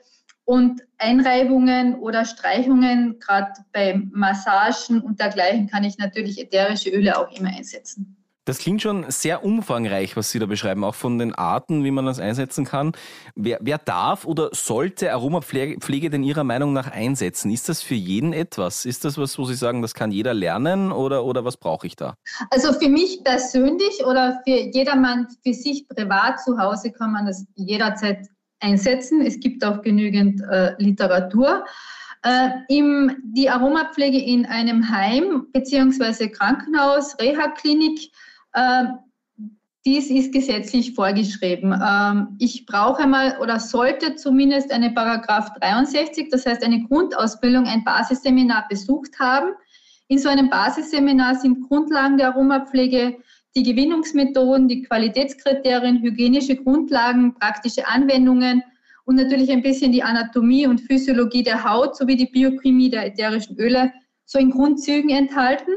und 0.45 0.81
Einreibungen 1.00 1.95
oder 1.95 2.24
Streichungen, 2.24 3.19
gerade 3.19 3.51
bei 3.74 4.00
Massagen 4.12 5.01
und 5.01 5.19
dergleichen, 5.19 5.67
kann 5.67 5.84
ich 5.84 5.98
natürlich 5.98 6.39
ätherische 6.39 6.91
Öle 6.91 7.17
auch 7.17 7.31
immer 7.38 7.50
einsetzen. 7.50 8.15
Das 8.45 8.59
klingt 8.59 8.83
schon 8.83 9.05
sehr 9.09 9.43
umfangreich, 9.43 10.15
was 10.15 10.29
Sie 10.29 10.37
da 10.37 10.45
beschreiben, 10.45 10.83
auch 10.83 10.93
von 10.93 11.17
den 11.17 11.33
Arten, 11.33 11.83
wie 11.83 11.89
man 11.89 12.05
das 12.05 12.19
einsetzen 12.19 12.63
kann. 12.63 12.91
Wer, 13.35 13.57
wer 13.61 13.79
darf 13.79 14.25
oder 14.25 14.49
sollte 14.53 15.11
Aromapflege 15.11 16.09
denn 16.11 16.23
Ihrer 16.23 16.43
Meinung 16.43 16.71
nach 16.71 16.91
einsetzen? 16.91 17.49
Ist 17.49 17.69
das 17.69 17.81
für 17.81 17.95
jeden 17.95 18.33
etwas? 18.33 18.85
Ist 18.85 19.03
das 19.03 19.17
was, 19.17 19.39
wo 19.39 19.45
Sie 19.45 19.55
sagen, 19.55 19.81
das 19.81 19.95
kann 19.95 20.11
jeder 20.11 20.35
lernen 20.35 20.91
oder, 20.91 21.25
oder 21.25 21.43
was 21.43 21.57
brauche 21.57 21.87
ich 21.87 21.95
da? 21.95 22.17
Also 22.51 22.71
für 22.73 22.87
mich 22.87 23.23
persönlich 23.23 24.05
oder 24.05 24.39
für 24.45 24.69
jedermann 24.71 25.27
für 25.43 25.53
sich 25.53 25.87
privat 25.87 26.39
zu 26.39 26.59
Hause 26.59 26.91
kann 26.91 27.13
man 27.13 27.25
das 27.25 27.47
jederzeit 27.55 28.27
einsetzen. 28.59 29.21
Es 29.21 29.39
gibt 29.39 29.65
auch 29.65 29.81
genügend 29.81 30.39
äh, 30.51 30.75
Literatur. 30.77 31.65
Äh, 32.23 32.49
im, 32.69 33.15
die 33.23 33.49
Aromapflege 33.49 34.19
in 34.19 34.45
einem 34.45 34.89
Heim 34.89 35.47
bzw. 35.51 36.29
Krankenhaus, 36.29 37.15
Reha-Klinik, 37.19 38.11
dies 39.85 40.09
ist 40.09 40.33
gesetzlich 40.33 40.93
vorgeschrieben. 40.93 41.74
Ähm, 41.74 42.35
ich 42.39 42.65
brauche 42.65 43.05
mal 43.07 43.38
oder 43.39 43.59
sollte 43.59 44.15
zumindest 44.15 44.71
eine 44.71 44.91
Paragraph 44.91 45.51
63, 45.59 46.29
das 46.31 46.45
heißt 46.45 46.63
eine 46.63 46.83
Grundausbildung, 46.83 47.65
ein 47.65 47.83
Basisseminar 47.83 48.65
besucht 48.67 49.19
haben. 49.19 49.51
In 50.07 50.17
so 50.17 50.29
einem 50.29 50.50
Basisseminar 50.50 51.35
sind 51.35 51.67
Grundlagen 51.67 52.17
der 52.17 52.29
Aromapflege 52.29 53.17
die 53.55 53.63
Gewinnungsmethoden, 53.63 54.67
die 54.67 54.81
Qualitätskriterien, 54.83 56.01
hygienische 56.01 56.55
Grundlagen, 56.57 57.35
praktische 57.35 57.88
Anwendungen 57.88 58.63
und 59.05 59.15
natürlich 59.15 59.51
ein 59.51 59.62
bisschen 59.62 59.91
die 59.91 60.03
Anatomie 60.03 60.67
und 60.67 60.81
Physiologie 60.81 61.43
der 61.43 61.63
Haut 61.63 61.95
sowie 61.95 62.17
die 62.17 62.25
Biochemie 62.25 62.89
der 62.89 63.05
ätherischen 63.05 63.57
Öle 63.57 63.93
so 64.25 64.39
in 64.39 64.50
Grundzügen 64.50 65.12
enthalten. 65.12 65.71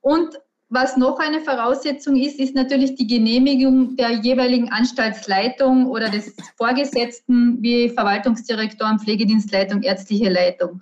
Und 0.00 0.36
was 0.72 0.96
noch 0.96 1.18
eine 1.18 1.42
Voraussetzung 1.42 2.16
ist, 2.16 2.40
ist 2.40 2.54
natürlich 2.54 2.94
die 2.94 3.06
Genehmigung 3.06 3.94
der 3.96 4.12
jeweiligen 4.12 4.70
Anstaltsleitung 4.70 5.86
oder 5.86 6.08
des 6.08 6.34
Vorgesetzten 6.56 7.62
wie 7.62 7.90
Verwaltungsdirektor, 7.90 8.98
Pflegedienstleitung, 8.98 9.82
ärztliche 9.82 10.30
Leitung. 10.30 10.80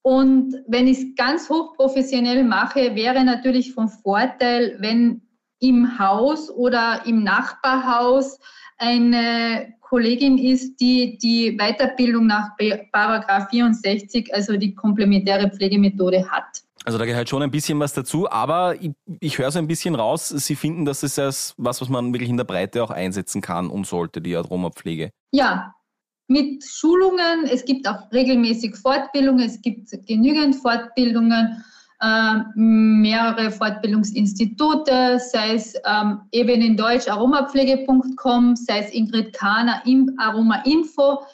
Und 0.00 0.54
wenn 0.66 0.86
ich 0.86 0.98
es 0.98 1.14
ganz 1.16 1.50
hochprofessionell 1.50 2.44
mache, 2.44 2.94
wäre 2.94 3.22
natürlich 3.22 3.74
von 3.74 3.88
Vorteil, 3.88 4.76
wenn 4.80 5.20
im 5.58 5.98
Haus 5.98 6.50
oder 6.50 7.02
im 7.04 7.22
Nachbarhaus 7.22 8.40
eine 8.78 9.74
Kollegin 9.82 10.38
ist, 10.38 10.80
die 10.80 11.18
die 11.18 11.58
Weiterbildung 11.58 12.26
nach 12.26 12.56
Paragraph 12.90 13.50
64, 13.50 14.34
also 14.34 14.56
die 14.56 14.74
komplementäre 14.74 15.50
Pflegemethode 15.50 16.30
hat. 16.30 16.62
Also 16.84 16.98
da 16.98 17.04
gehört 17.04 17.28
schon 17.28 17.42
ein 17.42 17.50
bisschen 17.50 17.78
was 17.78 17.92
dazu, 17.92 18.30
aber 18.30 18.80
ich, 18.80 18.92
ich 19.20 19.38
höre 19.38 19.50
so 19.50 19.58
ein 19.58 19.66
bisschen 19.66 19.94
raus, 19.94 20.28
Sie 20.28 20.56
finden, 20.56 20.86
dass 20.86 21.02
es 21.02 21.16
das 21.16 21.54
was, 21.58 21.80
was 21.80 21.90
man 21.90 22.12
wirklich 22.14 22.30
in 22.30 22.38
der 22.38 22.44
Breite 22.44 22.82
auch 22.82 22.90
einsetzen 22.90 23.42
kann 23.42 23.68
und 23.68 23.86
sollte, 23.86 24.22
die 24.22 24.34
Aromapflege. 24.34 25.10
Ja, 25.30 25.74
mit 26.26 26.64
Schulungen, 26.64 27.44
es 27.52 27.64
gibt 27.64 27.86
auch 27.86 28.10
regelmäßig 28.12 28.76
Fortbildungen, 28.76 29.44
es 29.44 29.60
gibt 29.60 29.90
genügend 30.06 30.56
Fortbildungen 30.56 31.62
äh, 32.00 32.34
mehrere 32.54 33.50
Fortbildungsinstitute, 33.50 35.20
sei 35.20 35.54
es 35.54 35.74
ähm, 35.84 36.22
eben 36.32 36.62
in 36.62 36.76
Deutsch 36.76 37.08
aromapflege.com, 37.08 38.56
sei 38.56 38.78
es 38.78 38.90
Ingrid 38.94 39.34
Kahner 39.34 39.82
im 39.84 40.16
aromainfo.at, 40.18 41.24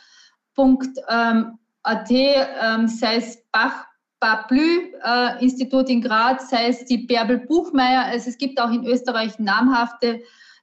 ähm, 2.11 2.89
sei 2.89 3.17
es 3.17 3.39
Bach 3.53 3.87
Bablü 4.21 4.93
äh, 5.05 5.43
Institut 5.45 5.89
in 5.89 6.01
Graz, 6.01 6.51
sei 6.51 6.69
es 6.69 6.85
die 6.85 6.99
Bärbel 6.99 7.39
Buchmeier. 7.39 8.05
Also 8.07 8.31
es 8.31 8.39
gibt 8.39 8.61
auch 8.61 8.71
in 8.71 8.87
Österreich 8.87 9.39
namhafte 9.39 10.21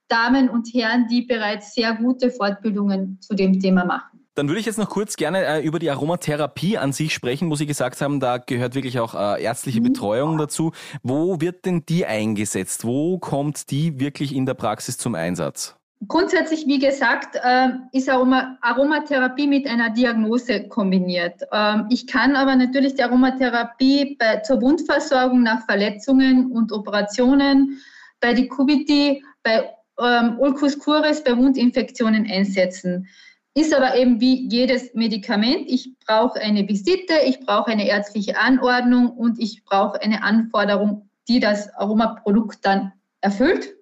Damen 0.07 0.49
und 0.49 0.67
Herren, 0.73 1.07
die 1.07 1.21
bereits 1.21 1.73
sehr 1.73 1.93
gute 1.95 2.29
Fortbildungen 2.29 3.19
zu 3.21 3.35
dem 3.35 3.59
Thema 3.59 3.85
machen. 3.85 4.19
Dann 4.35 4.47
würde 4.47 4.59
ich 4.59 4.65
jetzt 4.65 4.79
noch 4.79 4.89
kurz 4.89 5.15
gerne 5.15 5.45
äh, 5.45 5.61
über 5.61 5.77
die 5.77 5.91
Aromatherapie 5.91 6.79
an 6.79 6.91
sich 6.91 7.13
sprechen, 7.13 7.51
wo 7.51 7.55
Sie 7.55 7.67
gesagt 7.67 8.01
haben, 8.01 8.19
da 8.19 8.39
gehört 8.39 8.73
wirklich 8.73 8.99
auch 8.99 9.13
äh, 9.13 9.43
ärztliche 9.43 9.79
mhm. 9.79 9.85
Betreuung 9.85 10.37
dazu. 10.39 10.71
Wo 11.03 11.39
wird 11.39 11.65
denn 11.65 11.85
die 11.85 12.05
eingesetzt? 12.07 12.83
Wo 12.83 13.19
kommt 13.19 13.69
die 13.69 13.99
wirklich 13.99 14.33
in 14.35 14.47
der 14.47 14.55
Praxis 14.55 14.97
zum 14.97 15.13
Einsatz? 15.13 15.75
Grundsätzlich, 16.07 16.65
wie 16.67 16.79
gesagt, 16.79 17.35
äh, 17.35 17.69
ist 17.91 18.09
Aroma 18.09 18.57
Aromatherapie 18.61 19.47
mit 19.47 19.67
einer 19.67 19.89
Diagnose 19.89 20.67
kombiniert. 20.67 21.41
Ähm, 21.51 21.87
ich 21.89 22.07
kann 22.07 22.35
aber 22.35 22.55
natürlich 22.55 22.95
die 22.95 23.03
Aromatherapie 23.03 24.15
bei, 24.19 24.37
zur 24.37 24.61
Wundversorgung 24.61 25.43
nach 25.43 25.65
Verletzungen 25.65 26.51
und 26.51 26.71
Operationen, 26.71 27.79
bei 28.19 28.33
Dekubiti, 28.33 29.23
bei 29.43 29.69
ähm, 29.99 30.39
Ulcus 30.39 30.79
cures, 30.79 31.23
bei 31.23 31.37
Wundinfektionen 31.37 32.25
einsetzen. 32.29 33.07
Ist 33.55 33.73
aber 33.73 33.95
eben 33.95 34.19
wie 34.19 34.47
jedes 34.47 34.93
Medikament. 34.95 35.65
Ich 35.67 35.93
brauche 36.07 36.39
eine 36.39 36.67
Visite, 36.67 37.13
ich 37.25 37.39
brauche 37.41 37.71
eine 37.71 37.87
ärztliche 37.87 38.37
Anordnung 38.37 39.11
und 39.11 39.39
ich 39.39 39.63
brauche 39.63 40.01
eine 40.01 40.23
Anforderung 40.23 41.07
die 41.27 41.39
das 41.39 41.73
Aromaprodukt 41.75 42.59
dann 42.65 42.93
erfüllt. 43.21 43.75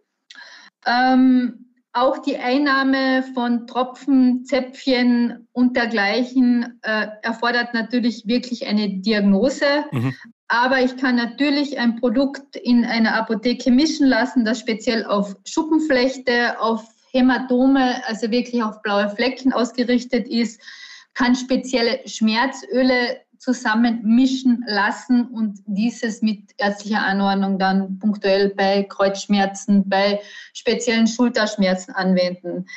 Ähm, 0.86 1.71
auch 1.94 2.20
die 2.20 2.38
Einnahme 2.38 3.24
von 3.34 3.68
Tropfen, 3.68 4.46
Zäpfchen 4.46 5.48
und 5.52 5.76
dergleichen 5.76 6.80
äh, 6.84 7.08
erfordert 7.22 7.74
natürlich 7.74 8.26
wirklich 8.28 8.66
eine 8.66 8.90
Diagnose. 8.90 9.66
Mhm. 9.92 10.14
Aber 10.48 10.82
ich 10.82 10.98
kann 10.98 11.16
natürlich 11.16 11.80
ein 11.80 11.98
Produkt 11.98 12.56
in 12.56 12.86
einer 12.86 13.16
Apotheke 13.16 13.72
mischen 13.72 14.08
lassen, 14.08 14.46
das 14.46 14.60
speziell 14.60 15.06
auf 15.06 15.36
Schuppenflechte, 15.46 16.60
auf 16.60 16.84
Hämatome, 17.12 18.02
also 18.08 18.32
wirklich 18.32 18.64
auf 18.64 18.82
blaue 18.82 19.10
Flecken 19.10 19.54
ausgerichtet 19.54 20.28
ist, 20.28 20.62
kann 21.14 21.36
spezielle 21.36 22.00
Schmerzöle 22.06 23.20
zusammenmischen 23.42 24.64
lassen 24.68 25.28
und 25.28 25.60
dieses 25.66 26.22
mit 26.22 26.52
ärztlicher 26.58 27.02
Anordnung 27.02 27.58
dann 27.58 27.98
punktuell 27.98 28.54
bei 28.56 28.84
Kreuzschmerzen, 28.84 29.90
bei 29.90 30.22
speziellen 30.54 31.08
Schulterschmerzen 31.08 31.96
anwenden. 31.96 32.68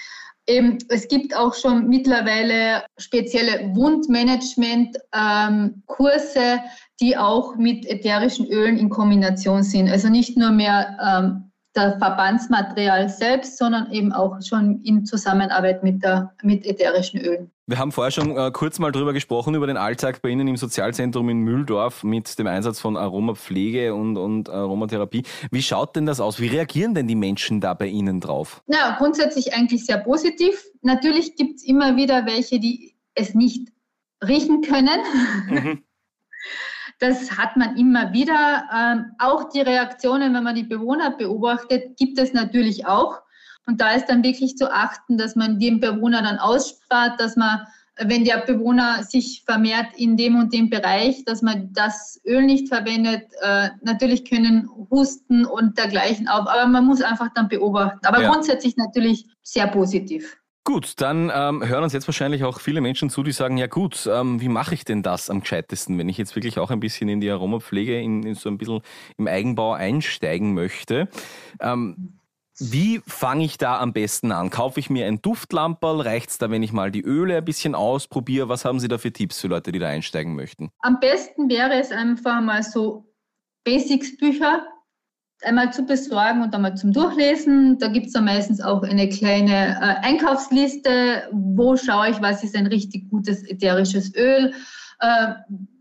Eben, 0.47 0.79
es 0.89 1.09
gibt 1.09 1.37
auch 1.37 1.53
schon 1.55 1.89
mittlerweile 1.89 2.85
spezielle 2.97 3.75
Wundmanagement-Kurse, 3.75 6.39
ähm, 6.39 6.61
die 6.99 7.19
auch 7.19 7.57
mit 7.57 7.85
ätherischen 7.87 8.47
Ölen 8.47 8.79
in 8.79 8.89
Kombination 8.89 9.63
sind. 9.63 9.91
Also 9.91 10.09
nicht 10.09 10.39
nur 10.39 10.51
mehr 10.51 10.97
ähm, 11.03 11.51
der 11.77 11.99
Verbandsmaterial 11.99 13.09
selbst, 13.09 13.59
sondern 13.59 13.91
eben 13.91 14.13
auch 14.13 14.41
schon 14.43 14.83
in 14.83 15.05
Zusammenarbeit 15.05 15.83
mit, 15.83 16.03
der, 16.03 16.33
mit 16.43 16.65
ätherischen 16.65 17.21
Ölen. 17.21 17.51
Wir 17.67 17.79
haben 17.79 17.93
vorher 17.93 18.11
schon 18.11 18.37
äh, 18.37 18.51
kurz 18.53 18.79
mal 18.79 18.93
drüber 18.93 19.15
gesprochen, 19.15 19.55
über 19.55 19.67
den 19.67 19.79
Alltag 19.79 20.21
bei 20.21 20.29
Ihnen 20.29 20.47
im 20.47 20.57
Sozialzentrum 20.57 21.31
in 21.31 21.39
Mühldorf 21.39 22.05
mit 22.05 22.39
dem 22.39 22.47
Einsatz 22.47 22.79
von 22.79 22.97
Aromapflege 22.97 23.95
und, 23.95 24.19
und 24.19 24.51
Aromatherapie. 24.51 25.23
Wie 25.51 25.63
schaut 25.63 25.97
denn 25.97 26.05
das 26.05 26.21
aus? 26.21 26.41
Wie 26.41 26.49
reagieren 26.49 26.95
denn 26.95 27.09
die 27.09 27.15
Menschen 27.15 27.61
da 27.63 27.73
bei 27.73 27.87
Ihnen 27.87 28.21
drauf? 28.21 28.63
Na, 28.67 28.97
grundsätzlich 28.99 29.55
eigentlich 29.55 29.87
sehr 29.87 29.99
positiv. 29.99 30.63
Natürlich 30.83 31.37
gibt 31.37 31.57
es 31.57 31.65
immer 31.65 31.97
wieder 31.97 32.27
welche, 32.27 32.61
die 32.61 32.97
es 33.15 33.35
nicht 33.35 33.73
riechen 34.23 34.61
können. 34.61 35.01
Mhm. 35.49 35.83
Das 37.01 37.37
hat 37.37 37.57
man 37.57 37.77
immer 37.77 38.13
wieder. 38.13 38.69
Ähm, 38.75 39.13
auch 39.19 39.51
die 39.51 39.61
Reaktionen, 39.61 40.35
wenn 40.35 40.45
man 40.45 40.55
die 40.55 40.63
Bewohner 40.63 41.17
beobachtet, 41.17 41.97
gibt 41.97 42.19
es 42.19 42.33
natürlich 42.33 42.87
auch. 42.87 43.21
Und 43.67 43.81
da 43.81 43.93
ist 43.93 44.07
dann 44.07 44.23
wirklich 44.23 44.57
zu 44.57 44.73
achten, 44.73 45.17
dass 45.17 45.37
man 45.37 45.59
den 45.59 45.81
Bewohner 45.81 46.23
dann 46.23 46.39
ausspart, 46.39 47.19
dass 47.19 47.37
man, 47.37 47.67
wenn 47.97 48.25
der 48.25 48.39
Bewohner 48.39 49.03
sich 49.03 49.43
vermehrt 49.47 49.97
in 49.97 50.17
dem 50.17 50.37
und 50.37 50.53
dem 50.53 50.69
Bereich, 50.69 51.25
dass 51.25 51.43
man 51.43 51.73
das 51.73 52.21
Öl 52.27 52.43
nicht 52.43 52.69
verwendet. 52.69 53.23
Äh, 53.41 53.71
natürlich 53.83 54.29
können 54.29 54.69
Husten 54.91 55.47
und 55.47 55.79
dergleichen 55.79 56.29
auf, 56.29 56.47
aber 56.47 56.67
man 56.67 56.85
muss 56.85 57.03
einfach 57.03 57.31
dann 57.35 57.49
beobachten. 57.49 58.05
Aber 58.05 58.23
ja. 58.23 58.31
grundsätzlich 58.31 58.77
natürlich 58.77 59.27
sehr 59.43 59.67
positiv. 59.67 60.37
Gut, 60.67 60.95
dann 61.03 61.31
ähm, 61.35 61.63
hören 61.63 61.85
uns 61.85 61.93
jetzt 61.93 62.09
wahrscheinlich 62.09 62.43
auch 62.43 62.59
viele 62.59 62.81
Menschen 62.81 63.11
zu, 63.11 63.23
die 63.23 63.33
sagen, 63.33 63.59
ja 63.59 63.67
gut, 63.67 64.09
ähm, 64.11 64.41
wie 64.41 64.49
mache 64.49 64.73
ich 64.73 64.87
denn 64.87 65.03
das 65.03 65.29
am 65.29 65.41
gescheitesten, 65.41 65.99
wenn 65.99 66.09
ich 66.09 66.17
jetzt 66.17 66.35
wirklich 66.37 66.59
auch 66.59 66.71
ein 66.71 66.81
bisschen 66.81 67.11
in 67.11 67.21
die 67.21 67.31
Aromapflege, 67.31 68.01
in, 68.01 68.23
in 68.23 68.35
so 68.35 68.49
ein 68.49 68.57
bisschen 68.57 68.81
im 69.19 69.29
Eigenbau 69.29 69.75
einsteigen 69.75 70.55
möchte. 70.55 71.09
Ähm, 71.61 72.19
wie 72.59 73.03
fange 73.07 73.45
ich 73.45 73.59
da 73.59 73.79
am 73.79 73.93
besten 73.93 74.33
an? 74.33 74.49
Kaufe 74.49 74.81
ich 74.81 74.89
mir 74.89 75.07
ein 75.07 75.21
Duftlamperl? 75.21 76.01
Reicht 76.01 76.31
es 76.31 76.39
da, 76.39 76.51
wenn 76.51 76.63
ich 76.63 76.73
mal 76.73 76.91
die 76.91 77.03
Öle 77.03 77.37
ein 77.37 77.45
bisschen 77.45 77.75
ausprobiere? 77.75 78.49
Was 78.49 78.65
haben 78.65 78.81
Sie 78.81 78.89
da 78.89 78.97
für 78.97 79.13
Tipps 79.13 79.41
für 79.41 79.49
Leute, 79.49 79.71
die 79.71 79.81
da 79.81 79.89
einsteigen 79.89 80.35
möchten? 80.35 80.71
Am 80.79 80.99
besten 80.99 81.51
wäre 81.51 81.75
es 81.75 81.91
einfach 81.91 82.41
mal 82.41 82.63
so 82.63 83.13
Basics-Bücher 83.65 84.65
einmal 85.45 85.73
zu 85.73 85.85
besorgen 85.85 86.43
und 86.43 86.55
einmal 86.55 86.77
zum 86.77 86.93
Durchlesen. 86.93 87.79
Da 87.79 87.89
gibt 87.89 88.07
es 88.07 88.13
dann 88.13 88.25
meistens 88.25 88.61
auch 88.61 88.83
eine 88.83 89.09
kleine 89.09 89.77
äh, 89.81 90.07
Einkaufsliste. 90.07 91.29
Wo 91.33 91.77
schaue 91.77 92.11
ich, 92.11 92.21
was 92.21 92.43
ist 92.45 92.57
ein 92.57 92.67
richtig 92.67 93.09
gutes 93.11 93.43
ätherisches 93.49 94.15
Öl? 94.15 94.53
Äh, 95.01 95.35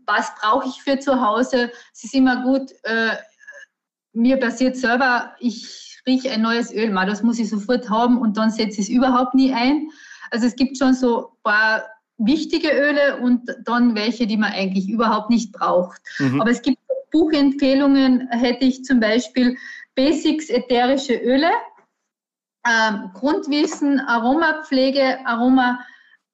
was 0.06 0.32
brauche 0.40 0.68
ich 0.68 0.82
für 0.82 0.98
zu 0.98 1.20
Hause? 1.20 1.70
Es 1.92 2.04
ist 2.04 2.14
immer 2.14 2.42
gut, 2.42 2.70
äh, 2.82 3.16
mir 4.12 4.38
passiert 4.38 4.76
selber, 4.76 5.34
ich 5.40 6.00
rieche 6.06 6.30
ein 6.30 6.42
neues 6.42 6.72
Öl, 6.72 6.90
mal 6.90 7.06
das 7.06 7.22
muss 7.22 7.38
ich 7.38 7.48
sofort 7.48 7.88
haben 7.90 8.20
und 8.20 8.36
dann 8.36 8.50
setze 8.50 8.80
ich 8.80 8.88
es 8.88 8.88
überhaupt 8.88 9.34
nie 9.34 9.52
ein. 9.52 9.88
Also 10.30 10.46
es 10.46 10.56
gibt 10.56 10.78
schon 10.78 10.94
so 10.94 11.28
ein 11.28 11.42
paar 11.42 11.84
wichtige 12.18 12.68
Öle 12.68 13.18
und 13.18 13.42
dann 13.64 13.94
welche, 13.94 14.26
die 14.26 14.36
man 14.36 14.52
eigentlich 14.52 14.88
überhaupt 14.88 15.30
nicht 15.30 15.52
braucht. 15.52 16.00
Mhm. 16.18 16.40
Aber 16.40 16.50
es 16.50 16.62
gibt 16.62 16.78
Buchempfehlungen 17.14 18.28
hätte 18.30 18.64
ich 18.64 18.84
zum 18.84 18.98
Beispiel 18.98 19.56
Basics 19.94 20.50
ätherische 20.50 21.14
Öle, 21.14 21.50
ähm, 22.66 23.12
Grundwissen, 23.14 24.00
Aromapflege, 24.00 25.24
Aroma 25.24 25.78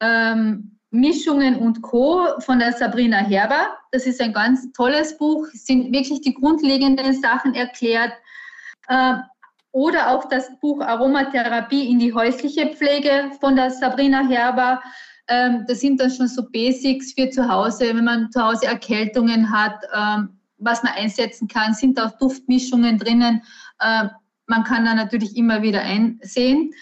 ähm, 0.01 0.79
und 0.91 1.83
Co. 1.83 2.41
von 2.41 2.59
der 2.59 2.73
Sabrina 2.73 3.19
Herber. 3.19 3.77
Das 3.93 4.07
ist 4.07 4.23
ein 4.23 4.33
ganz 4.33 4.73
tolles 4.73 5.19
Buch, 5.19 5.47
sind 5.53 5.93
wirklich 5.93 6.23
die 6.23 6.33
grundlegenden 6.33 7.13
Sachen 7.21 7.55
erklärt. 7.55 8.15
Ähm, 8.89 9.23
oder 9.73 10.11
auch 10.11 10.31
das 10.31 10.51
Buch 10.61 10.81
Aromatherapie 10.81 11.91
in 11.91 11.99
die 11.99 12.15
häusliche 12.15 12.69
Pflege 12.69 13.31
von 13.39 13.55
der 13.55 13.71
Sabrina 13.71 14.27
Herber. 14.27 14.83
Ähm, 15.29 15.67
das 15.69 15.81
sind 15.81 16.01
dann 16.01 16.11
schon 16.11 16.27
so 16.27 16.49
Basics 16.51 17.13
für 17.13 17.29
zu 17.29 17.47
Hause, 17.47 17.95
wenn 17.95 18.05
man 18.05 18.33
zu 18.33 18.43
Hause 18.43 18.67
Erkältungen 18.67 19.53
hat. 19.53 19.85
Ähm, 19.95 20.40
was 20.61 20.83
man 20.83 20.93
einsetzen 20.93 21.49
kann, 21.49 21.75
sind 21.75 22.01
auch 22.01 22.17
Duftmischungen 22.19 22.99
drinnen. 22.99 23.43
Äh, 23.81 24.09
man 24.47 24.65
kann 24.65 24.85
da 24.85 24.95
natürlich 24.95 25.37
immer 25.37 25.63
wieder 25.63 25.83
einsehen. 25.83 26.73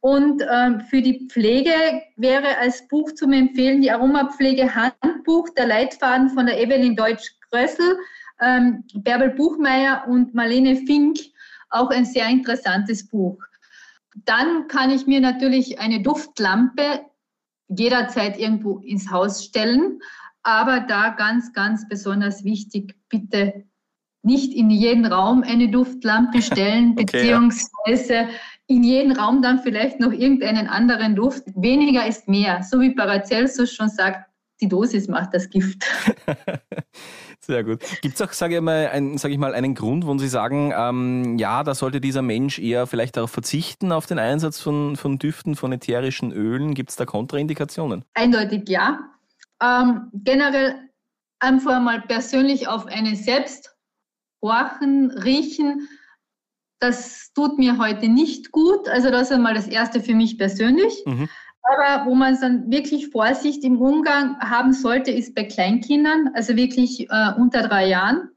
Und 0.00 0.42
ähm, 0.48 0.80
für 0.82 1.02
die 1.02 1.26
Pflege 1.28 1.72
wäre 2.16 2.56
als 2.58 2.86
Buch 2.88 3.12
zum 3.12 3.32
Empfehlen 3.32 3.80
die 3.80 3.90
Aromapflege 3.90 4.74
Handbuch, 4.74 5.48
der 5.56 5.66
Leitfaden 5.66 6.30
von 6.30 6.46
der 6.46 6.60
Evelyn 6.60 6.94
Deutsch-Grössel, 6.94 7.98
ähm, 8.40 8.84
Bärbel 8.94 9.30
Buchmeier 9.30 10.04
und 10.06 10.34
Marlene 10.34 10.76
Fink, 10.76 11.18
auch 11.70 11.90
ein 11.90 12.04
sehr 12.04 12.28
interessantes 12.28 13.08
Buch. 13.08 13.38
Dann 14.24 14.68
kann 14.68 14.90
ich 14.90 15.06
mir 15.06 15.20
natürlich 15.20 15.80
eine 15.80 16.00
Duftlampe 16.00 17.04
jederzeit 17.68 18.38
irgendwo 18.38 18.78
ins 18.78 19.10
Haus 19.10 19.44
stellen. 19.44 20.00
Aber 20.42 20.80
da 20.80 21.10
ganz, 21.10 21.52
ganz 21.52 21.88
besonders 21.88 22.44
wichtig, 22.44 22.94
bitte 23.08 23.64
nicht 24.22 24.52
in 24.52 24.70
jeden 24.70 25.06
Raum 25.06 25.42
eine 25.42 25.70
Duftlampe 25.70 26.42
stellen, 26.42 26.92
okay, 26.92 27.04
beziehungsweise 27.04 28.14
ja. 28.14 28.28
in 28.66 28.82
jeden 28.82 29.12
Raum 29.12 29.42
dann 29.42 29.60
vielleicht 29.60 30.00
noch 30.00 30.12
irgendeinen 30.12 30.68
anderen 30.68 31.16
Duft. 31.16 31.44
Weniger 31.54 32.06
ist 32.06 32.28
mehr. 32.28 32.62
So 32.62 32.80
wie 32.80 32.94
Paracelsus 32.94 33.72
schon 33.72 33.88
sagt, 33.88 34.28
die 34.60 34.68
Dosis 34.68 35.08
macht 35.08 35.34
das 35.34 35.48
Gift. 35.50 35.84
Sehr 37.40 37.64
gut. 37.64 37.80
Gibt 38.02 38.16
es 38.16 38.22
auch, 38.22 38.32
sage 38.32 38.56
ich, 38.56 38.60
mal, 38.60 38.88
ein, 38.88 39.16
sag 39.16 39.30
ich 39.30 39.38
mal, 39.38 39.54
einen 39.54 39.74
Grund, 39.74 40.04
wo 40.04 40.18
Sie 40.18 40.28
sagen, 40.28 40.72
ähm, 40.76 41.38
ja, 41.38 41.62
da 41.62 41.74
sollte 41.74 42.00
dieser 42.00 42.22
Mensch 42.22 42.58
eher 42.58 42.86
vielleicht 42.86 43.16
darauf 43.16 43.30
verzichten, 43.30 43.92
auf 43.92 44.06
den 44.06 44.18
Einsatz 44.18 44.60
von, 44.60 44.96
von 44.96 45.18
Düften, 45.18 45.54
von 45.54 45.72
ätherischen 45.72 46.32
Ölen? 46.32 46.74
Gibt 46.74 46.90
es 46.90 46.96
da 46.96 47.06
Kontraindikationen? 47.06 48.04
Eindeutig 48.14 48.68
ja. 48.68 48.98
Ähm, 49.62 50.10
generell 50.12 50.88
einfach 51.40 51.80
mal 51.80 52.00
persönlich 52.02 52.68
auf 52.68 52.86
einen 52.86 53.16
selbst 53.16 53.76
horchen, 54.42 55.10
riechen, 55.10 55.88
das 56.80 57.32
tut 57.34 57.58
mir 57.58 57.78
heute 57.78 58.08
nicht 58.08 58.52
gut. 58.52 58.88
Also 58.88 59.10
das 59.10 59.22
ist 59.22 59.32
einmal 59.32 59.54
das 59.54 59.66
Erste 59.66 60.00
für 60.00 60.14
mich 60.14 60.38
persönlich. 60.38 61.02
Mhm. 61.06 61.28
Aber 61.62 62.06
wo 62.06 62.14
man 62.14 62.40
dann 62.40 62.70
wirklich 62.70 63.08
Vorsicht 63.08 63.64
im 63.64 63.80
Umgang 63.80 64.38
haben 64.40 64.72
sollte, 64.72 65.10
ist 65.10 65.34
bei 65.34 65.44
Kleinkindern, 65.44 66.30
also 66.34 66.56
wirklich 66.56 67.10
äh, 67.10 67.32
unter 67.36 67.62
drei 67.62 67.88
Jahren 67.88 68.30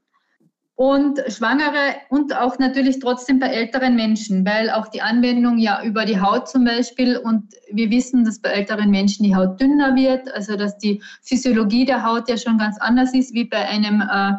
und 0.82 1.20
Schwangere 1.28 1.94
und 2.08 2.36
auch 2.36 2.58
natürlich 2.58 2.98
trotzdem 2.98 3.38
bei 3.38 3.46
älteren 3.46 3.94
Menschen, 3.94 4.44
weil 4.44 4.68
auch 4.68 4.88
die 4.88 5.00
Anwendung 5.00 5.58
ja 5.58 5.80
über 5.84 6.04
die 6.04 6.20
Haut 6.20 6.48
zum 6.48 6.64
Beispiel 6.64 7.16
und 7.18 7.54
wir 7.70 7.88
wissen, 7.90 8.24
dass 8.24 8.40
bei 8.40 8.48
älteren 8.48 8.90
Menschen 8.90 9.22
die 9.22 9.36
Haut 9.36 9.60
dünner 9.60 9.94
wird, 9.94 10.34
also 10.34 10.56
dass 10.56 10.76
die 10.78 11.00
Physiologie 11.22 11.84
der 11.84 12.04
Haut 12.04 12.28
ja 12.28 12.36
schon 12.36 12.58
ganz 12.58 12.78
anders 12.80 13.14
ist 13.14 13.32
wie 13.32 13.44
bei 13.44 13.64
einem 13.64 14.00
äh, 14.00 14.32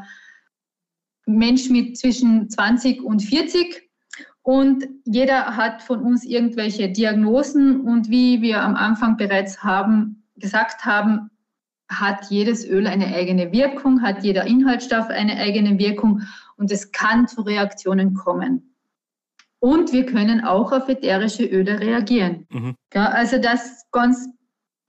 Mensch 1.26 1.70
mit 1.70 1.98
zwischen 1.98 2.50
20 2.50 3.02
und 3.02 3.22
40. 3.22 3.82
Und 4.42 4.84
jeder 5.06 5.56
hat 5.56 5.82
von 5.82 6.02
uns 6.02 6.26
irgendwelche 6.26 6.90
Diagnosen 6.90 7.80
und 7.80 8.10
wie 8.10 8.42
wir 8.42 8.62
am 8.62 8.76
Anfang 8.76 9.16
bereits 9.16 9.64
haben, 9.64 10.26
gesagt 10.36 10.84
haben, 10.84 11.30
hat 12.00 12.30
jedes 12.30 12.66
Öl 12.68 12.88
eine 12.88 13.08
eigene 13.08 13.52
Wirkung, 13.52 14.02
hat 14.02 14.24
jeder 14.24 14.46
Inhaltsstoff 14.46 15.10
eine 15.10 15.38
eigene 15.38 15.80
Wirkung 15.80 16.22
und 16.58 16.72
es 16.72 16.92
kann 16.92 17.28
zu 17.28 17.42
Reaktionen 17.42 18.14
kommen. 18.14 18.76
Und 19.60 19.94
wir 19.94 20.06
können 20.06 20.44
auch 20.44 20.72
auf 20.72 20.90
ätherische 20.90 21.46
Öle 21.46 21.80
reagieren. 21.80 22.46
Mhm. 22.50 22.76
Ja, 22.94 23.06
also 23.06 23.38
das 23.38 23.90
ganz 23.92 24.28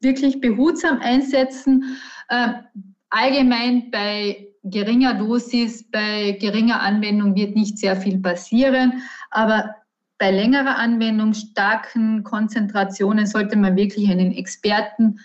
wirklich 0.00 0.40
behutsam 0.40 0.98
einsetzen. 1.00 1.96
Äh, 2.28 2.54
allgemein 3.10 3.90
bei 3.90 4.48
geringer 4.64 5.14
Dosis, 5.14 5.88
bei 5.90 6.36
geringer 6.40 6.80
Anwendung 6.80 7.36
wird 7.36 7.54
nicht 7.54 7.78
sehr 7.78 7.96
viel 7.96 8.18
passieren, 8.18 9.02
aber 9.30 9.76
bei 10.18 10.30
längerer 10.30 10.78
Anwendung, 10.78 11.34
starken 11.34 12.22
Konzentrationen 12.22 13.26
sollte 13.26 13.56
man 13.56 13.76
wirklich 13.76 14.10
einen 14.10 14.32
Experten 14.32 15.20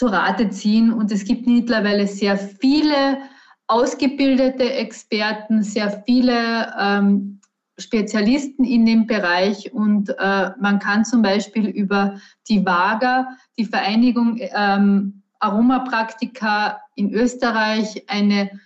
zu 0.00 0.06
Rate 0.06 0.48
ziehen. 0.48 0.94
Und 0.94 1.12
es 1.12 1.26
gibt 1.26 1.46
mittlerweile 1.46 2.06
sehr 2.06 2.38
viele 2.38 3.18
ausgebildete 3.66 4.72
Experten, 4.72 5.62
sehr 5.62 6.02
viele 6.06 6.72
ähm, 6.80 7.40
Spezialisten 7.76 8.64
in 8.64 8.86
dem 8.86 9.06
Bereich. 9.06 9.74
Und 9.74 10.08
äh, 10.18 10.52
man 10.58 10.78
kann 10.78 11.04
zum 11.04 11.20
Beispiel 11.20 11.66
über 11.66 12.18
die 12.48 12.64
VAGA, 12.64 13.28
die 13.58 13.66
Vereinigung 13.66 14.38
ähm, 14.38 15.22
Aromapraktika 15.38 16.80
in 16.94 17.12
Österreich, 17.12 18.08
eine 18.08 18.58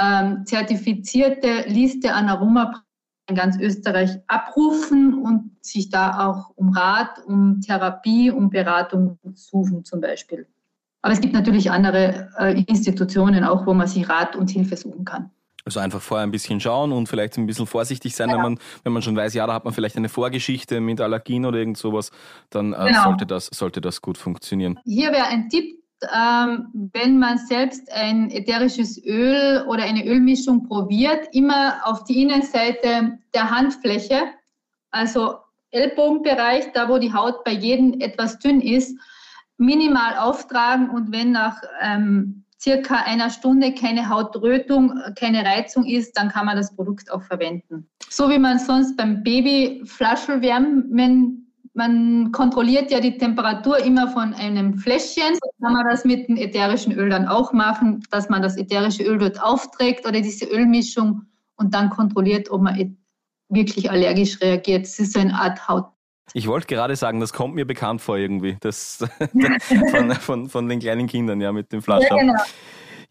ähm, 0.00 0.44
zertifizierte 0.44 1.68
Liste 1.68 2.14
an 2.14 2.28
Aromapraktika 2.28 2.84
in 3.28 3.36
ganz 3.36 3.56
Österreich 3.60 4.18
abrufen 4.26 5.22
und 5.22 5.52
sich 5.64 5.88
da 5.88 6.26
auch 6.26 6.50
um 6.56 6.70
Rat, 6.70 7.24
um 7.24 7.60
Therapie, 7.60 8.32
um 8.32 8.50
Beratung 8.50 9.20
suchen 9.34 9.84
zum 9.84 10.00
Beispiel. 10.00 10.48
Aber 11.02 11.12
es 11.12 11.20
gibt 11.20 11.32
natürlich 11.32 11.70
andere 11.70 12.28
äh, 12.38 12.62
Institutionen 12.62 13.44
auch, 13.44 13.66
wo 13.66 13.74
man 13.74 13.86
sich 13.86 14.08
Rat 14.08 14.36
und 14.36 14.50
Hilfe 14.50 14.76
suchen 14.76 15.04
kann. 15.04 15.30
Also 15.64 15.80
einfach 15.80 16.00
vorher 16.00 16.26
ein 16.26 16.30
bisschen 16.30 16.60
schauen 16.60 16.92
und 16.92 17.08
vielleicht 17.08 17.36
ein 17.36 17.46
bisschen 17.46 17.66
vorsichtig 17.66 18.14
sein, 18.16 18.30
ja. 18.30 18.36
wenn, 18.36 18.42
man, 18.42 18.58
wenn 18.82 18.92
man 18.92 19.02
schon 19.02 19.16
weiß, 19.16 19.34
ja, 19.34 19.46
da 19.46 19.54
hat 19.54 19.64
man 19.64 19.74
vielleicht 19.74 19.96
eine 19.96 20.08
Vorgeschichte 20.08 20.80
mit 20.80 21.00
Allergien 21.00 21.44
oder 21.44 21.58
irgend 21.58 21.76
sowas, 21.76 22.10
dann 22.48 22.72
äh, 22.72 22.86
genau. 22.86 23.04
sollte, 23.04 23.26
das, 23.26 23.46
sollte 23.46 23.80
das 23.80 24.00
gut 24.00 24.16
funktionieren. 24.16 24.78
Hier 24.84 25.12
wäre 25.12 25.26
ein 25.26 25.48
Tipp, 25.48 25.80
ähm, 26.02 26.68
wenn 26.92 27.18
man 27.18 27.36
selbst 27.36 27.92
ein 27.92 28.30
ätherisches 28.30 29.02
Öl 29.04 29.64
oder 29.68 29.84
eine 29.84 30.06
Ölmischung 30.06 30.66
probiert, 30.66 31.28
immer 31.32 31.74
auf 31.84 32.04
die 32.04 32.22
Innenseite 32.22 33.18
der 33.34 33.50
Handfläche, 33.50 34.22
also 34.90 35.36
Ellbogenbereich, 35.72 36.72
da 36.72 36.88
wo 36.88 36.98
die 36.98 37.12
Haut 37.12 37.44
bei 37.44 37.52
jedem 37.52 38.00
etwas 38.00 38.38
dünn 38.38 38.60
ist, 38.60 38.96
minimal 39.60 40.16
auftragen 40.18 40.90
und 40.90 41.12
wenn 41.12 41.32
nach 41.32 41.60
ähm, 41.82 42.44
circa 42.60 42.96
einer 42.96 43.30
Stunde 43.30 43.74
keine 43.74 44.08
Hautrötung, 44.08 44.94
keine 45.16 45.44
Reizung 45.44 45.84
ist, 45.84 46.18
dann 46.18 46.28
kann 46.28 46.46
man 46.46 46.56
das 46.56 46.74
Produkt 46.74 47.10
auch 47.12 47.22
verwenden. 47.22 47.88
So 48.08 48.28
wie 48.28 48.38
man 48.38 48.58
sonst 48.58 48.96
beim 48.96 49.22
Baby 49.22 49.82
Flaschelwärmen 49.84 51.46
man 51.72 52.32
kontrolliert 52.32 52.90
ja 52.90 53.00
die 53.00 53.16
Temperatur 53.16 53.78
immer 53.78 54.08
von 54.08 54.34
einem 54.34 54.76
Fläschchen. 54.76 55.34
So 55.34 55.50
kann 55.62 55.72
man 55.72 55.86
das 55.88 56.04
mit 56.04 56.28
dem 56.28 56.36
ätherischen 56.36 56.92
Öl 56.92 57.08
dann 57.08 57.28
auch 57.28 57.52
machen, 57.52 58.02
dass 58.10 58.28
man 58.28 58.42
das 58.42 58.56
ätherische 58.56 59.04
Öl 59.04 59.18
dort 59.18 59.40
aufträgt 59.40 60.06
oder 60.06 60.20
diese 60.20 60.46
Ölmischung 60.46 61.22
und 61.56 61.72
dann 61.72 61.88
kontrolliert, 61.90 62.50
ob 62.50 62.62
man 62.62 62.96
wirklich 63.48 63.90
allergisch 63.90 64.40
reagiert. 64.40 64.84
Das 64.84 64.98
ist 64.98 65.12
so 65.12 65.20
eine 65.20 65.34
Art 65.34 65.68
Haut. 65.68 65.86
Ich 66.32 66.46
wollte 66.46 66.66
gerade 66.66 66.96
sagen, 66.96 67.20
das 67.20 67.32
kommt 67.32 67.54
mir 67.54 67.66
bekannt 67.66 68.00
vor 68.00 68.16
irgendwie, 68.16 68.56
das 68.60 68.98
von, 69.90 70.12
von, 70.14 70.48
von 70.48 70.68
den 70.68 70.78
kleinen 70.78 71.06
Kindern, 71.06 71.40
ja, 71.40 71.52
mit 71.52 71.72
dem 71.72 71.82
Flaschen. 71.82 72.16
Ja, 72.16 72.22
genau. 72.22 72.42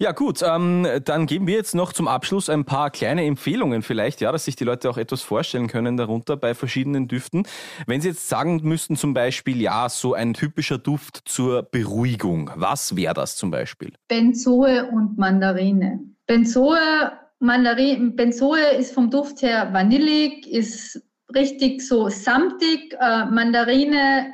Ja 0.01 0.13
gut, 0.13 0.41
ähm, 0.41 0.87
dann 1.03 1.25
geben 1.25 1.45
wir 1.45 1.55
jetzt 1.55 1.75
noch 1.75 1.91
zum 1.91 2.07
Abschluss 2.07 2.49
ein 2.49 2.63
paar 2.63 2.89
kleine 2.89 3.25
Empfehlungen 3.25 3.81
vielleicht, 3.81 4.21
ja, 4.21 4.31
dass 4.31 4.45
sich 4.45 4.55
die 4.55 4.63
Leute 4.63 4.89
auch 4.89 4.97
etwas 4.97 5.21
vorstellen 5.21 5.67
können 5.67 5.97
darunter 5.97 6.37
bei 6.37 6.55
verschiedenen 6.55 7.09
Düften. 7.09 7.45
Wenn 7.85 7.99
Sie 7.99 8.07
jetzt 8.07 8.29
sagen 8.29 8.61
müssten 8.63 8.95
zum 8.95 9.13
Beispiel, 9.13 9.61
ja, 9.61 9.89
so 9.89 10.13
ein 10.13 10.33
typischer 10.33 10.77
Duft 10.77 11.23
zur 11.25 11.63
Beruhigung, 11.63 12.49
was 12.55 12.95
wäre 12.95 13.13
das 13.13 13.35
zum 13.35 13.51
Beispiel? 13.51 13.91
Benzoe 14.07 14.89
und 14.89 15.17
Mandarine. 15.17 15.99
Benzoe, 16.27 17.11
Mandarin, 17.39 18.15
Benzoe 18.15 18.77
ist 18.77 18.93
vom 18.93 19.11
Duft 19.11 19.41
her 19.41 19.73
vanillig, 19.73 20.47
ist 20.47 21.03
richtig 21.35 21.81
so 21.81 22.09
samtig. 22.09 22.95
Äh, 22.99 23.25
Mandarine 23.25 24.33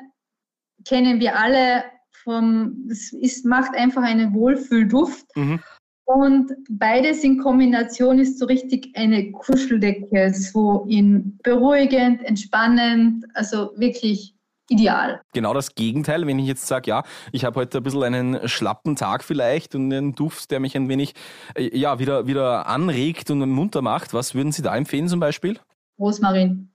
kennen 0.85 1.19
wir 1.19 1.37
alle 1.37 1.83
vom, 2.23 2.87
es 2.89 3.13
ist, 3.13 3.45
macht 3.45 3.75
einfach 3.75 4.03
einen 4.03 4.33
Wohlfühlduft. 4.33 5.25
Mhm. 5.35 5.59
Und 6.07 6.51
beides 6.69 7.23
in 7.23 7.39
Kombination 7.39 8.19
ist 8.19 8.37
so 8.37 8.45
richtig 8.45 8.95
eine 8.95 9.31
Kuscheldecke, 9.31 10.31
so 10.33 10.85
in 10.87 11.39
beruhigend, 11.41 12.23
entspannend, 12.23 13.25
also 13.33 13.71
wirklich 13.75 14.35
ideal. 14.69 15.21
Genau 15.33 15.53
das 15.53 15.73
Gegenteil, 15.73 16.25
wenn 16.27 16.37
ich 16.37 16.47
jetzt 16.47 16.67
sage, 16.67 16.89
ja, 16.89 17.03
ich 17.31 17.43
habe 17.43 17.59
heute 17.59 17.79
ein 17.79 17.83
bisschen 17.83 18.03
einen 18.03 18.47
schlappen 18.47 18.95
Tag 18.95 19.23
vielleicht 19.23 19.73
und 19.73 19.91
einen 19.91 20.13
Duft, 20.13 20.51
der 20.51 20.59
mich 20.59 20.75
ein 20.75 20.89
wenig 20.89 21.13
äh, 21.55 21.75
ja, 21.75 21.97
wieder, 21.99 22.27
wieder 22.27 22.67
anregt 22.67 23.31
und 23.31 23.47
munter 23.49 23.81
macht. 23.81 24.13
Was 24.13 24.35
würden 24.35 24.51
Sie 24.51 24.61
da 24.61 24.75
empfehlen 24.75 25.07
zum 25.07 25.19
Beispiel? 25.19 25.59
Rosmarin. 25.99 26.71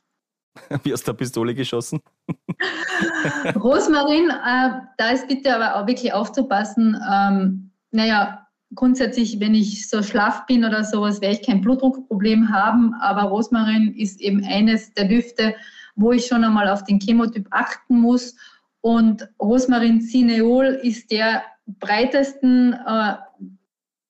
Wie 0.83 0.93
aus 0.93 1.03
der 1.03 1.13
Pistole 1.13 1.55
geschossen? 1.55 2.01
Rosmarin, 3.55 4.31
äh, 4.31 4.81
da 4.99 5.11
ist 5.11 5.29
bitte 5.29 5.55
aber 5.55 5.77
auch 5.77 5.87
wirklich 5.87 6.13
aufzupassen. 6.13 7.01
Ähm, 7.11 7.71
naja, 7.91 8.47
grundsätzlich, 8.75 9.41
wenn 9.41 9.55
ich 9.55 9.89
so 9.89 10.03
schlaff 10.03 10.47
bin 10.47 10.65
oder 10.65 10.85
sowas, 10.85 11.21
werde 11.21 11.37
ich 11.37 11.47
kein 11.47 11.61
Blutdruckproblem 11.61 12.53
haben. 12.53 12.95
Aber 12.95 13.23
Rosmarin 13.23 13.95
ist 13.95 14.21
eben 14.21 14.45
eines 14.45 14.93
der 14.95 15.07
Düfte, 15.07 15.55
wo 15.97 16.13
ich 16.13 16.27
schon 16.27 16.45
einmal 16.45 16.69
auf 16.69 16.85
den 16.85 17.01
Chemotyp 17.01 17.47
achten 17.51 18.01
muss. 18.01 18.35
Und 18.81 19.29
Rosmarin 19.41 20.01
Cineol 20.01 20.81
ist 20.83 21.11
der 21.11 21.43
breitesten 21.67 22.73
äh, 22.73 23.15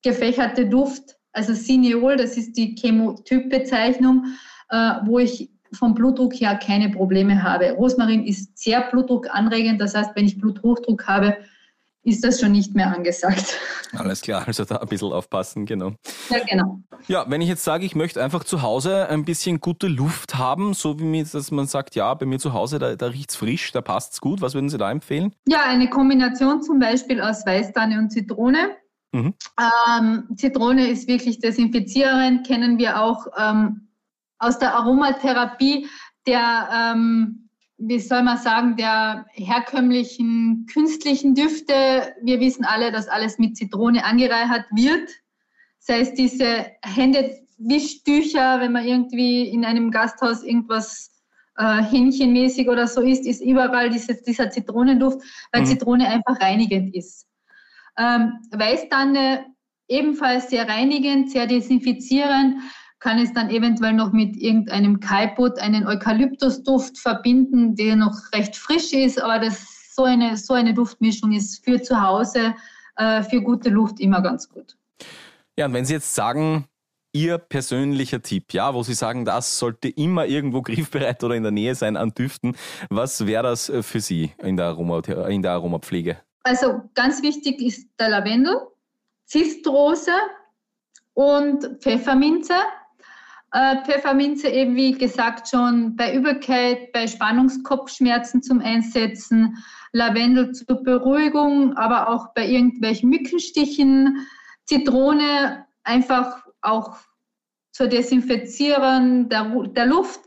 gefächerte 0.02 0.66
Duft. 0.66 1.16
Also 1.32 1.54
Cineol, 1.54 2.16
das 2.16 2.36
ist 2.36 2.56
die 2.56 2.74
Chemotyp-Bezeichnung, 2.74 4.24
äh, 4.70 4.94
wo 5.04 5.18
ich 5.18 5.50
vom 5.72 5.94
Blutdruck 5.94 6.34
her 6.34 6.56
keine 6.56 6.90
Probleme 6.90 7.42
habe. 7.42 7.72
Rosmarin 7.72 8.24
ist 8.24 8.58
sehr 8.58 8.82
blutdruckanregend, 8.90 9.80
das 9.80 9.94
heißt, 9.94 10.10
wenn 10.14 10.26
ich 10.26 10.38
Bluthochdruck 10.38 11.06
habe, 11.06 11.36
ist 12.02 12.24
das 12.24 12.40
schon 12.40 12.52
nicht 12.52 12.74
mehr 12.74 12.94
angesagt. 12.94 13.58
Alles 13.92 14.22
klar, 14.22 14.44
also 14.46 14.64
da 14.64 14.76
ein 14.76 14.88
bisschen 14.88 15.12
aufpassen, 15.12 15.66
genau. 15.66 15.92
Ja, 16.30 16.38
genau. 16.48 16.80
Ja, 17.08 17.26
wenn 17.28 17.40
ich 17.40 17.48
jetzt 17.48 17.64
sage, 17.64 17.84
ich 17.84 17.94
möchte 17.94 18.22
einfach 18.22 18.44
zu 18.44 18.62
Hause 18.62 19.08
ein 19.08 19.24
bisschen 19.24 19.60
gute 19.60 19.86
Luft 19.86 20.38
haben, 20.38 20.72
so 20.74 20.98
wie 20.98 21.04
mir, 21.04 21.24
dass 21.24 21.50
man 21.50 21.66
sagt, 21.66 21.94
ja, 21.94 22.12
bei 22.14 22.24
mir 22.24 22.38
zu 22.38 22.52
Hause, 22.52 22.78
da, 22.78 22.96
da 22.96 23.06
riecht 23.06 23.30
es 23.30 23.36
frisch, 23.36 23.72
da 23.72 23.82
passt 23.82 24.14
es 24.14 24.20
gut. 24.20 24.40
Was 24.40 24.54
würden 24.54 24.70
Sie 24.70 24.78
da 24.78 24.90
empfehlen? 24.90 25.34
Ja, 25.46 25.64
eine 25.66 25.90
Kombination 25.90 26.62
zum 26.62 26.78
Beispiel 26.78 27.20
aus 27.20 27.44
Weißtanne 27.44 27.98
und 27.98 28.10
Zitrone. 28.10 28.76
Mhm. 29.12 29.34
Ähm, 29.58 30.28
Zitrone 30.36 30.88
ist 30.88 31.08
wirklich 31.08 31.40
desinfizierend, 31.40 32.46
kennen 32.46 32.78
wir 32.78 33.02
auch 33.02 33.26
ähm, 33.36 33.88
aus 34.40 34.58
der 34.58 34.74
Aromatherapie 34.74 35.86
der, 36.26 36.68
ähm, 36.72 37.48
wie 37.78 37.98
soll 37.98 38.22
man 38.22 38.38
sagen, 38.38 38.76
der 38.76 39.26
herkömmlichen 39.32 40.66
künstlichen 40.70 41.34
Düfte. 41.34 42.14
Wir 42.22 42.40
wissen 42.40 42.64
alle, 42.64 42.92
dass 42.92 43.08
alles 43.08 43.38
mit 43.38 43.56
Zitrone 43.56 44.04
angereichert 44.04 44.66
wird. 44.72 45.10
Sei 45.78 46.00
es 46.00 46.12
diese 46.12 46.66
Händewischtücher, 46.82 48.60
wenn 48.60 48.72
man 48.72 48.84
irgendwie 48.84 49.48
in 49.48 49.64
einem 49.64 49.90
Gasthaus 49.90 50.42
irgendwas 50.42 51.10
äh, 51.56 51.82
hähnchenmäßig 51.82 52.68
oder 52.68 52.86
so 52.86 53.00
ist, 53.00 53.26
ist 53.26 53.40
überall 53.40 53.88
dieses, 53.88 54.22
dieser 54.22 54.50
Zitronenduft, 54.50 55.20
weil 55.52 55.62
mhm. 55.62 55.66
Zitrone 55.66 56.06
einfach 56.08 56.40
reinigend 56.40 56.94
ist. 56.94 57.26
Ähm, 57.98 58.38
Weißtanne 58.50 59.46
ebenfalls 59.88 60.50
sehr 60.50 60.68
reinigend, 60.68 61.30
sehr 61.30 61.46
desinfizierend 61.46 62.62
kann 63.00 63.18
es 63.18 63.32
dann 63.32 63.50
eventuell 63.50 63.94
noch 63.94 64.12
mit 64.12 64.36
irgendeinem 64.36 65.00
Kaiput, 65.00 65.58
einen 65.58 65.86
Eukalyptusduft 65.86 66.98
verbinden, 66.98 67.74
der 67.74 67.96
noch 67.96 68.14
recht 68.32 68.54
frisch 68.56 68.92
ist, 68.92 69.20
aber 69.20 69.38
das, 69.38 69.94
so, 69.94 70.04
eine, 70.04 70.36
so 70.36 70.54
eine 70.54 70.74
Duftmischung 70.74 71.32
ist 71.32 71.64
für 71.64 71.82
zu 71.82 72.00
Hause, 72.00 72.54
äh, 72.96 73.22
für 73.22 73.40
gute 73.40 73.70
Luft 73.70 74.00
immer 74.00 74.20
ganz 74.20 74.48
gut. 74.48 74.76
Ja, 75.56 75.66
und 75.66 75.72
wenn 75.72 75.84
Sie 75.84 75.94
jetzt 75.94 76.14
sagen, 76.14 76.66
Ihr 77.12 77.38
persönlicher 77.38 78.22
Tipp, 78.22 78.52
ja, 78.52 78.72
wo 78.72 78.84
Sie 78.84 78.94
sagen, 78.94 79.24
das 79.24 79.58
sollte 79.58 79.88
immer 79.88 80.26
irgendwo 80.26 80.62
griffbereit 80.62 81.24
oder 81.24 81.34
in 81.34 81.42
der 81.42 81.52
Nähe 81.52 81.74
sein 81.74 81.96
an 81.96 82.14
Düften, 82.14 82.56
was 82.88 83.26
wäre 83.26 83.42
das 83.42 83.68
äh, 83.68 83.82
für 83.82 84.00
Sie 84.00 84.32
in 84.38 84.56
der, 84.56 84.66
Aroma, 84.66 85.00
in 85.28 85.42
der 85.42 85.52
Aromapflege? 85.52 86.18
Also 86.42 86.82
ganz 86.94 87.22
wichtig 87.22 87.60
ist 87.60 87.88
der 87.98 88.10
Lavendel, 88.10 88.56
Zistrose 89.24 90.12
und 91.14 91.66
Pfefferminze. 91.80 92.54
Äh, 93.52 93.82
Pfefferminze 93.84 94.48
eben 94.48 94.76
wie 94.76 94.92
gesagt 94.92 95.48
schon 95.48 95.96
bei 95.96 96.14
Übelkeit, 96.14 96.92
bei 96.92 97.08
Spannungskopfschmerzen 97.08 98.42
zum 98.42 98.60
Einsetzen, 98.60 99.56
Lavendel 99.92 100.52
zur 100.52 100.82
Beruhigung, 100.84 101.76
aber 101.76 102.08
auch 102.08 102.32
bei 102.32 102.46
irgendwelchen 102.46 103.10
Mückenstichen, 103.10 104.26
Zitrone 104.66 105.66
einfach 105.82 106.46
auch 106.60 106.96
zur 107.72 107.88
Desinfizieren 107.88 109.28
der, 109.28 109.44
der 109.74 109.86
Luft. 109.86 110.20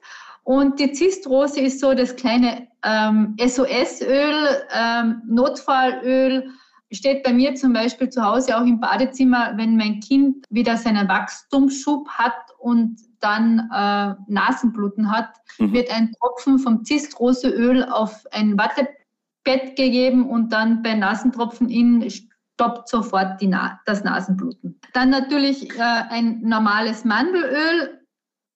Und 0.43 0.81
die 0.81 0.91
Zistrose 0.91 1.61
ist 1.61 1.79
so 1.79 1.93
das 1.93 2.17
kleine 2.17 2.67
ähm, 2.83 3.37
SOS-Öl, 3.39 4.65
ähm, 4.73 5.21
Notfallöl, 5.27 6.49
steht 6.91 7.23
bei 7.23 7.31
mir 7.31 7.55
zum 7.55 7.71
Beispiel 7.71 8.09
zu 8.09 8.21
Hause 8.21 8.57
auch 8.57 8.65
im 8.65 8.81
Badezimmer, 8.81 9.53
wenn 9.55 9.77
mein 9.77 10.01
Kind 10.01 10.45
wieder 10.49 10.75
seinen 10.75 11.07
Wachstumsschub 11.07 12.09
hat 12.09 12.33
und 12.59 12.97
dann 13.23 13.69
äh, 13.73 14.15
Nasenbluten 14.27 15.11
hat, 15.11 15.29
mhm. 15.57 15.73
wird 15.73 15.91
ein 15.91 16.11
Tropfen 16.19 16.59
vom 16.59 16.83
Zistroseöl 16.83 17.83
auf 17.85 18.25
ein 18.31 18.57
Wattebett 18.57 19.75
gegeben 19.75 20.29
und 20.29 20.51
dann 20.51 20.83
bei 20.83 20.93
Nasentropfen 20.93 21.69
in 21.69 22.09
stoppt 22.09 22.89
sofort 22.89 23.41
Na 23.41 23.79
das 23.85 24.03
Nasenbluten. 24.03 24.79
Dann 24.93 25.09
natürlich 25.09 25.71
äh, 25.77 25.81
ein 25.81 26.41
normales 26.41 27.05
Mandelöl 27.05 27.99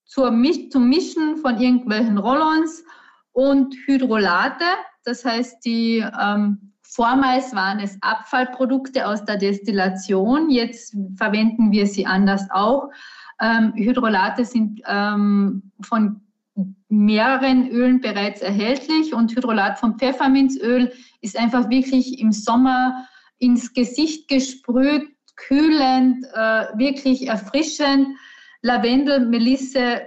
zur 0.06 0.32
zum 0.70 0.90
Mischen 0.90 1.38
von 1.38 1.60
irgendwelchen 1.60 2.18
Rollons 2.18 2.84
und 3.32 3.76
Hydrolate, 3.86 4.66
das 5.04 5.26
heißt 5.26 5.64
die 5.66 6.06
ähm, 6.20 6.68
Vormals 6.90 7.54
waren 7.54 7.80
es 7.80 7.98
Abfallprodukte 8.02 9.06
aus 9.06 9.24
der 9.26 9.36
Destillation, 9.36 10.50
jetzt 10.50 10.96
verwenden 11.16 11.72
wir 11.72 11.86
sie 11.86 12.06
anders 12.06 12.48
auch. 12.50 12.90
Ähm, 13.42 13.74
Hydrolate 13.76 14.46
sind 14.46 14.82
ähm, 14.88 15.72
von 15.82 16.22
mehreren 16.90 17.70
Ölen 17.70 18.02
bereits 18.02 18.42
erhältlich 18.42 19.14
und 19.14 19.36
Hydrolat 19.36 19.80
von 19.80 19.98
Pfefferminzöl 20.00 20.92
ist 21.22 21.38
einfach 21.38 21.70
wirklich 21.70 22.20
im 22.20 22.32
Sommer 22.32 23.06
ins 23.38 23.74
Gesicht 23.74 24.28
gesprüht, 24.28 25.08
kühlend, 25.36 26.26
äh, 26.34 26.66
wirklich 26.78 27.28
erfrischend. 27.28 28.08
Lavendel, 28.62 29.28
Melisse 29.28 30.02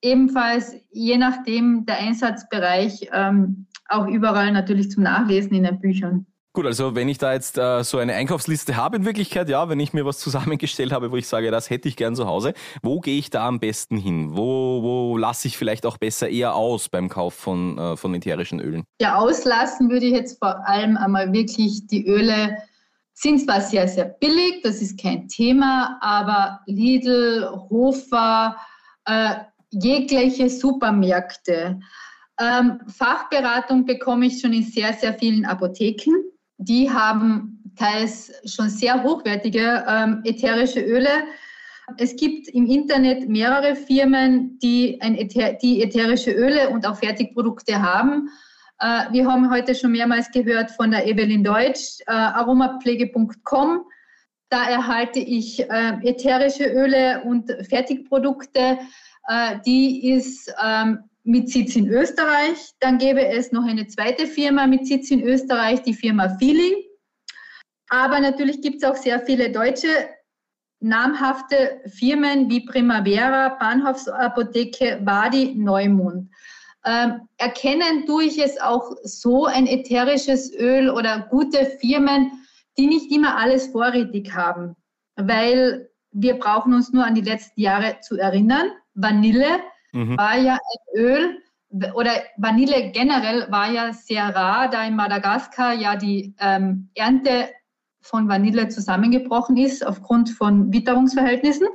ebenfalls, 0.00 0.76
je 0.90 1.18
nachdem 1.18 1.86
der 1.86 1.98
Einsatzbereich, 1.98 3.08
ähm, 3.12 3.66
auch 3.88 4.06
überall 4.06 4.52
natürlich 4.52 4.90
zum 4.90 5.02
Nachlesen 5.02 5.54
in 5.54 5.64
den 5.64 5.80
Büchern. 5.80 6.26
Gut, 6.56 6.64
also 6.64 6.94
wenn 6.94 7.06
ich 7.10 7.18
da 7.18 7.34
jetzt 7.34 7.58
äh, 7.58 7.84
so 7.84 7.98
eine 7.98 8.14
Einkaufsliste 8.14 8.76
habe 8.76 8.96
in 8.96 9.04
Wirklichkeit, 9.04 9.50
ja, 9.50 9.68
wenn 9.68 9.78
ich 9.78 9.92
mir 9.92 10.06
was 10.06 10.18
zusammengestellt 10.20 10.90
habe, 10.90 11.12
wo 11.12 11.16
ich 11.16 11.28
sage, 11.28 11.50
das 11.50 11.68
hätte 11.68 11.86
ich 11.86 11.96
gern 11.96 12.16
zu 12.16 12.26
Hause, 12.26 12.54
wo 12.82 12.98
gehe 13.00 13.18
ich 13.18 13.28
da 13.28 13.46
am 13.46 13.60
besten 13.60 13.98
hin? 13.98 14.34
Wo, 14.38 14.82
wo 14.82 15.18
lasse 15.18 15.48
ich 15.48 15.58
vielleicht 15.58 15.84
auch 15.84 15.98
besser 15.98 16.30
eher 16.30 16.54
aus 16.54 16.88
beim 16.88 17.10
Kauf 17.10 17.34
von, 17.34 17.76
äh, 17.76 17.96
von 17.98 18.14
ätherischen 18.14 18.60
Ölen? 18.60 18.84
Ja, 19.02 19.16
auslassen 19.16 19.90
würde 19.90 20.06
ich 20.06 20.14
jetzt 20.14 20.38
vor 20.38 20.66
allem 20.66 20.96
einmal 20.96 21.30
wirklich 21.30 21.86
die 21.88 22.06
Öle 22.06 22.56
sind 23.12 23.40
zwar 23.40 23.60
sehr, 23.60 23.86
sehr 23.86 24.06
billig, 24.06 24.62
das 24.62 24.80
ist 24.80 24.98
kein 24.98 25.28
Thema, 25.28 25.98
aber 26.00 26.60
Lidl, 26.64 27.50
Hofer, 27.68 28.56
äh, 29.04 29.34
jegliche 29.72 30.48
Supermärkte. 30.48 31.80
Ähm, 32.40 32.80
Fachberatung 32.86 33.84
bekomme 33.84 34.24
ich 34.24 34.40
schon 34.40 34.54
in 34.54 34.62
sehr, 34.62 34.94
sehr 34.94 35.12
vielen 35.12 35.44
Apotheken. 35.44 36.14
Die 36.58 36.90
haben 36.90 37.56
teils 37.76 38.32
schon 38.44 38.68
sehr 38.68 39.02
hochwertige 39.02 39.84
ähm, 39.86 40.22
ätherische 40.24 40.80
Öle. 40.80 41.10
Es 41.98 42.16
gibt 42.16 42.48
im 42.48 42.66
Internet 42.66 43.28
mehrere 43.28 43.76
Firmen, 43.76 44.58
die, 44.58 44.98
Äther 45.00 45.52
die 45.54 45.82
ätherische 45.82 46.32
Öle 46.32 46.70
und 46.70 46.86
auch 46.86 46.96
Fertigprodukte 46.96 47.80
haben. 47.80 48.28
Äh, 48.80 49.12
wir 49.12 49.30
haben 49.30 49.50
heute 49.50 49.74
schon 49.74 49.92
mehrmals 49.92 50.30
gehört 50.30 50.70
von 50.70 50.90
der 50.90 51.06
Evelyn 51.06 51.44
Deutsch, 51.44 52.00
äh, 52.06 52.12
aromapflege.com. 52.12 53.84
Da 54.48 54.68
erhalte 54.68 55.20
ich 55.20 55.60
äh, 55.60 55.92
ätherische 56.02 56.64
Öle 56.64 57.22
und 57.24 57.50
Fertigprodukte. 57.68 58.78
Die 59.66 60.08
ist 60.12 60.54
ähm, 60.64 61.00
mit 61.26 61.50
Sitz 61.50 61.76
in 61.76 61.88
Österreich. 61.88 62.70
Dann 62.80 62.98
gäbe 62.98 63.26
es 63.26 63.52
noch 63.52 63.64
eine 63.64 63.86
zweite 63.86 64.26
Firma 64.26 64.66
mit 64.66 64.86
Sitz 64.86 65.10
in 65.10 65.22
Österreich, 65.22 65.82
die 65.82 65.94
Firma 65.94 66.36
Feeling. 66.38 66.74
Aber 67.88 68.20
natürlich 68.20 68.62
gibt 68.62 68.82
es 68.82 68.84
auch 68.84 68.96
sehr 68.96 69.20
viele 69.20 69.50
deutsche 69.50 69.88
namhafte 70.80 71.80
Firmen 71.86 72.50
wie 72.50 72.64
Primavera, 72.64 73.56
Bahnhofsapotheke, 73.58 75.00
Wadi, 75.04 75.54
Neumund. 75.56 76.30
Ähm, 76.84 77.22
erkennen 77.38 78.06
tue 78.06 78.24
ich 78.24 78.38
es 78.38 78.60
auch 78.60 78.92
so, 79.02 79.46
ein 79.46 79.66
ätherisches 79.66 80.54
Öl 80.54 80.90
oder 80.90 81.26
gute 81.30 81.66
Firmen, 81.80 82.30
die 82.78 82.86
nicht 82.86 83.10
immer 83.10 83.36
alles 83.36 83.68
vorrätig 83.68 84.32
haben, 84.34 84.76
weil 85.16 85.90
wir 86.12 86.38
brauchen 86.38 86.74
uns 86.74 86.92
nur 86.92 87.04
an 87.04 87.14
die 87.14 87.22
letzten 87.22 87.60
Jahre 87.60 87.98
zu 88.00 88.16
erinnern. 88.16 88.70
Vanille 88.94 89.60
mhm. 89.96 90.18
war 90.18 90.36
ja 90.38 90.54
ein 90.54 91.00
Öl 91.00 91.42
oder 91.94 92.12
Vanille 92.36 92.90
generell 92.92 93.50
war 93.50 93.70
ja 93.70 93.92
sehr 93.92 94.34
rar, 94.34 94.70
da 94.70 94.84
in 94.84 94.96
Madagaskar 94.96 95.74
ja 95.74 95.96
die 95.96 96.34
ähm, 96.38 96.90
Ernte 96.94 97.48
von 98.00 98.28
Vanille 98.28 98.68
zusammengebrochen 98.68 99.56
ist 99.56 99.84
aufgrund 99.84 100.30
von 100.30 100.72
Witterungsverhältnissen. 100.72 101.66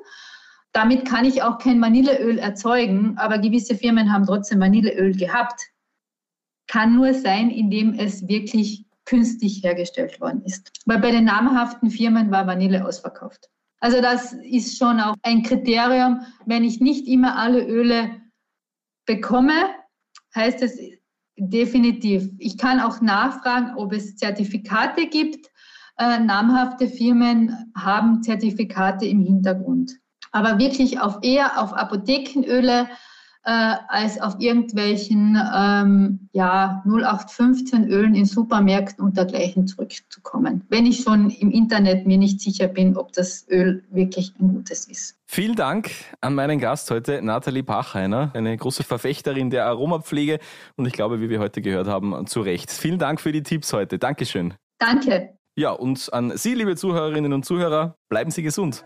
Damit 0.72 1.06
kann 1.06 1.26
ich 1.26 1.44
auch 1.44 1.58
kein 1.58 1.82
Vanilleöl 1.82 2.40
erzeugen, 2.40 3.18
aber 3.18 3.40
gewisse 3.40 3.76
Firmen 3.76 4.14
haben 4.14 4.26
trotzdem 4.26 4.62
Vanilleöl 4.62 5.14
gehabt. 5.14 5.62
Kann 6.68 6.96
nur 6.96 7.14
sein, 7.14 7.50
indem 7.50 7.94
es 7.94 8.28
wirklich 8.30 8.86
künstlich 9.04 9.62
hergestellt 9.62 10.22
worden 10.22 10.42
ist. 10.46 10.72
Weil 10.86 11.00
bei 11.00 11.12
den 11.12 11.26
namhaften 11.26 11.90
Firmen 11.90 12.32
war 12.32 12.48
Vanille 12.48 12.86
ausverkauft. 12.86 13.50
Also 13.82 14.00
das 14.00 14.34
ist 14.34 14.78
schon 14.78 15.00
auch 15.00 15.16
ein 15.24 15.44
Kriterium. 15.44 16.22
Wenn 16.46 16.64
ich 16.64 16.80
nicht 16.80 17.08
immer 17.08 17.38
alle 17.38 17.66
Öle 17.68 18.22
bekomme, 19.06 19.54
heißt 20.34 20.62
es 20.62 20.80
definitiv. 21.36 22.30
Ich 22.38 22.58
kann 22.58 22.80
auch 22.80 23.02
nachfragen, 23.02 23.76
ob 23.76 23.92
es 23.92 24.16
Zertifikate 24.16 25.08
gibt. 25.08 25.48
Äh, 25.98 26.20
namhafte 26.20 26.88
Firmen 26.88 27.72
haben 27.76 28.24
Zertifikate 28.24 29.06
im 29.06 29.22
Hintergrund 29.22 30.02
aber 30.32 30.60
wirklich 30.60 31.00
auf 31.00 31.20
eher 31.22 31.62
auf 31.62 31.74
Apothekenöle 31.74 32.88
äh, 33.44 33.76
als 33.88 34.22
auf 34.22 34.36
irgendwelchen 34.40 35.38
ähm, 35.56 36.30
ja, 36.32 36.84
0815 36.86 37.88
Ölen 37.88 38.16
in 38.16 38.26
Supermärkten 38.26 39.04
und 39.04 39.18
dergleichen 39.18 39.68
zurückzukommen, 39.68 40.64
wenn 40.70 40.86
ich 40.86 41.02
schon 41.02 41.30
im 41.30 41.52
Internet 41.52 42.06
mir 42.06 42.18
nicht 42.18 42.40
sicher 42.40 42.68
bin, 42.68 42.96
ob 42.98 43.14
das 43.14 43.48
Öl 43.50 43.84
wirklich 43.90 44.34
ein 44.40 44.54
gutes 44.54 44.88
ist. 44.88 45.16
Vielen 45.26 45.56
Dank 45.56 45.92
an 46.20 46.36
meinen 46.36 46.60
Gast 46.60 46.92
heute, 46.92 47.22
Nathalie 47.22 47.64
Bachheiner, 47.64 48.32
eine 48.34 48.56
große 48.56 48.84
Verfechterin 48.84 49.50
der 49.50 49.66
Aromapflege 49.66 50.40
und 50.76 50.86
ich 50.86 50.94
glaube, 50.94 51.22
wie 51.22 51.30
wir 51.30 51.40
heute 51.40 51.62
gehört 51.62 51.88
haben, 51.88 52.28
zu 52.28 52.42
Recht. 52.42 52.70
Vielen 52.70 53.00
Dank 53.00 53.22
für 53.22 53.32
die 53.32 53.44
Tipps 53.44 53.74
heute. 53.74 53.98
Dankeschön. 53.98 54.54
Danke. 54.78 55.38
Ja, 55.56 55.72
und 55.72 56.12
an 56.14 56.38
Sie, 56.38 56.54
liebe 56.54 56.76
Zuhörerinnen 56.76 57.34
und 57.34 57.46
Zuhörer, 57.46 57.96
bleiben 58.10 58.32
Sie 58.32 58.42
gesund. 58.42 58.86